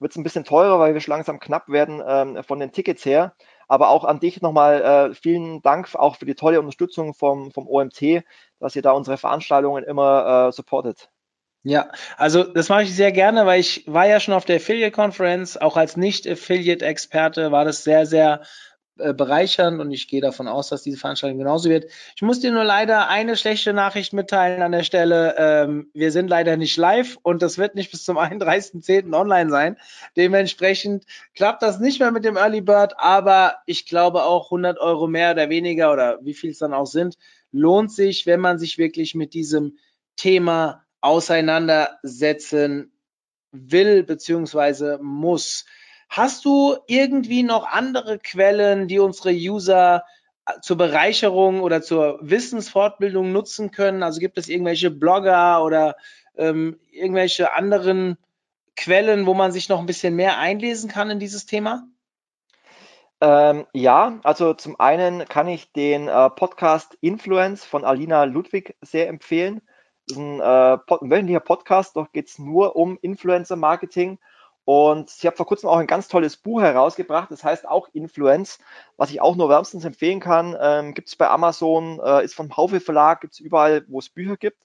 [0.00, 3.04] wird es ein bisschen teurer, weil wir schon langsam knapp werden ähm, von den Tickets
[3.04, 3.34] her.
[3.68, 7.68] Aber auch an dich nochmal äh, vielen Dank auch für die tolle Unterstützung vom, vom
[7.68, 8.24] OMT,
[8.58, 11.10] dass ihr da unsere Veranstaltungen immer äh, supportet.
[11.62, 14.92] Ja, also das mache ich sehr gerne, weil ich war ja schon auf der Affiliate
[14.92, 18.40] Conference, auch als Nicht-Affiliate-Experte war das sehr, sehr
[19.00, 21.90] äh, bereichernd und ich gehe davon aus, dass diese Veranstaltung genauso wird.
[22.14, 25.34] Ich muss dir nur leider eine schlechte Nachricht mitteilen an der Stelle.
[25.38, 29.12] Ähm, wir sind leider nicht live und das wird nicht bis zum 31.10.
[29.14, 29.76] online sein.
[30.16, 35.06] Dementsprechend klappt das nicht mehr mit dem Early Bird, aber ich glaube auch 100 Euro
[35.06, 37.16] mehr oder weniger oder wie viel es dann auch sind,
[37.52, 39.78] lohnt sich, wenn man sich wirklich mit diesem
[40.16, 42.92] Thema auseinandersetzen
[43.52, 45.64] will beziehungsweise muss.
[46.10, 50.02] Hast du irgendwie noch andere Quellen, die unsere User
[50.44, 54.02] äh, zur Bereicherung oder zur Wissensfortbildung nutzen können?
[54.02, 55.94] Also gibt es irgendwelche Blogger oder
[56.36, 58.18] ähm, irgendwelche anderen
[58.76, 61.86] Quellen, wo man sich noch ein bisschen mehr einlesen kann in dieses Thema?
[63.20, 69.08] Ähm, ja, also zum einen kann ich den äh, Podcast Influence von Alina Ludwig sehr
[69.08, 69.60] empfehlen.
[70.08, 74.18] Das ist ein, äh, ein wöchentlicher Podcast, doch geht es nur um Influencer-Marketing
[74.70, 78.60] und sie hat vor kurzem auch ein ganz tolles Buch herausgebracht, das heißt auch Influence,
[78.96, 80.56] was ich auch nur wärmstens empfehlen kann.
[80.60, 84.10] Ähm, gibt es bei Amazon, äh, ist vom Haufe Verlag, gibt es überall, wo es
[84.10, 84.58] Bücher gibt.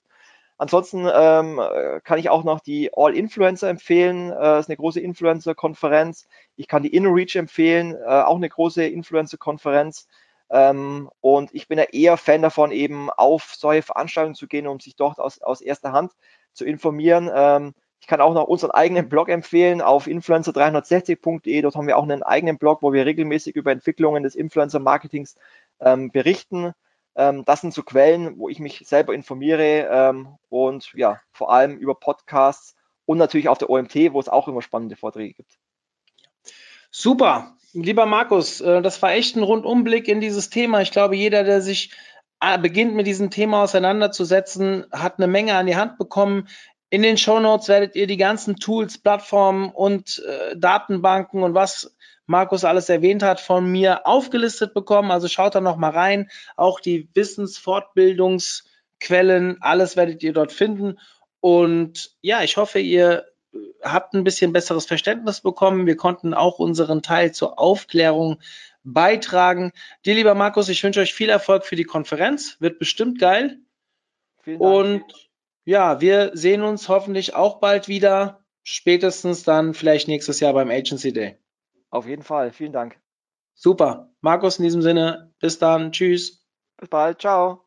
[0.59, 1.59] Ansonsten ähm,
[2.03, 4.31] kann ich auch noch die All Influencer empfehlen.
[4.31, 6.27] Äh, ist eine große Influencer-Konferenz.
[6.55, 10.07] Ich kann die InReach empfehlen, äh, auch eine große Influencer-Konferenz.
[10.51, 14.79] Ähm, und ich bin ja eher Fan davon, eben auf solche Veranstaltungen zu gehen, um
[14.79, 16.11] sich dort aus, aus erster Hand
[16.53, 17.27] zu informieren.
[17.33, 17.73] Ähm,
[18.05, 21.59] ich kann auch noch unseren eigenen Blog empfehlen auf influencer360.de.
[21.63, 25.35] Dort haben wir auch einen eigenen Blog, wo wir regelmäßig über Entwicklungen des Influencer-Marketings
[25.79, 26.73] ähm, berichten.
[27.15, 31.77] Ähm, das sind so Quellen, wo ich mich selber informiere ähm, und ja, vor allem
[31.77, 32.75] über Podcasts
[33.07, 35.57] und natürlich auf der OMT, wo es auch immer spannende Vorträge gibt.
[36.91, 40.81] Super, lieber Markus, äh, das war echt ein Rundumblick in dieses Thema.
[40.81, 41.91] Ich glaube, jeder, der sich
[42.39, 46.47] äh, beginnt mit diesem Thema auseinanderzusetzen, hat eine Menge an die Hand bekommen.
[46.95, 51.93] In den Show Notes werdet ihr die ganzen Tools, Plattformen und äh, Datenbanken und was
[52.25, 55.11] Markus alles erwähnt hat, von mir aufgelistet bekommen.
[55.11, 56.29] Also schaut da noch mal rein.
[56.55, 60.97] Auch die Wissensfortbildungsquellen, alles werdet ihr dort finden.
[61.41, 63.25] Und ja, ich hoffe, ihr
[63.83, 65.87] habt ein bisschen besseres Verständnis bekommen.
[65.87, 68.39] Wir konnten auch unseren Teil zur Aufklärung
[68.85, 69.73] beitragen.
[70.05, 72.55] Dir, lieber Markus, ich wünsche euch viel Erfolg für die Konferenz.
[72.61, 73.57] Wird bestimmt geil.
[74.43, 74.73] Vielen Dank.
[74.73, 75.24] Und
[75.65, 78.45] ja, wir sehen uns hoffentlich auch bald wieder.
[78.63, 81.37] Spätestens dann vielleicht nächstes Jahr beim Agency Day.
[81.89, 82.51] Auf jeden Fall.
[82.51, 82.99] Vielen Dank.
[83.53, 84.11] Super.
[84.21, 85.91] Markus, in diesem Sinne, bis dann.
[85.91, 86.45] Tschüss.
[86.77, 87.21] Bis bald.
[87.21, 87.65] Ciao.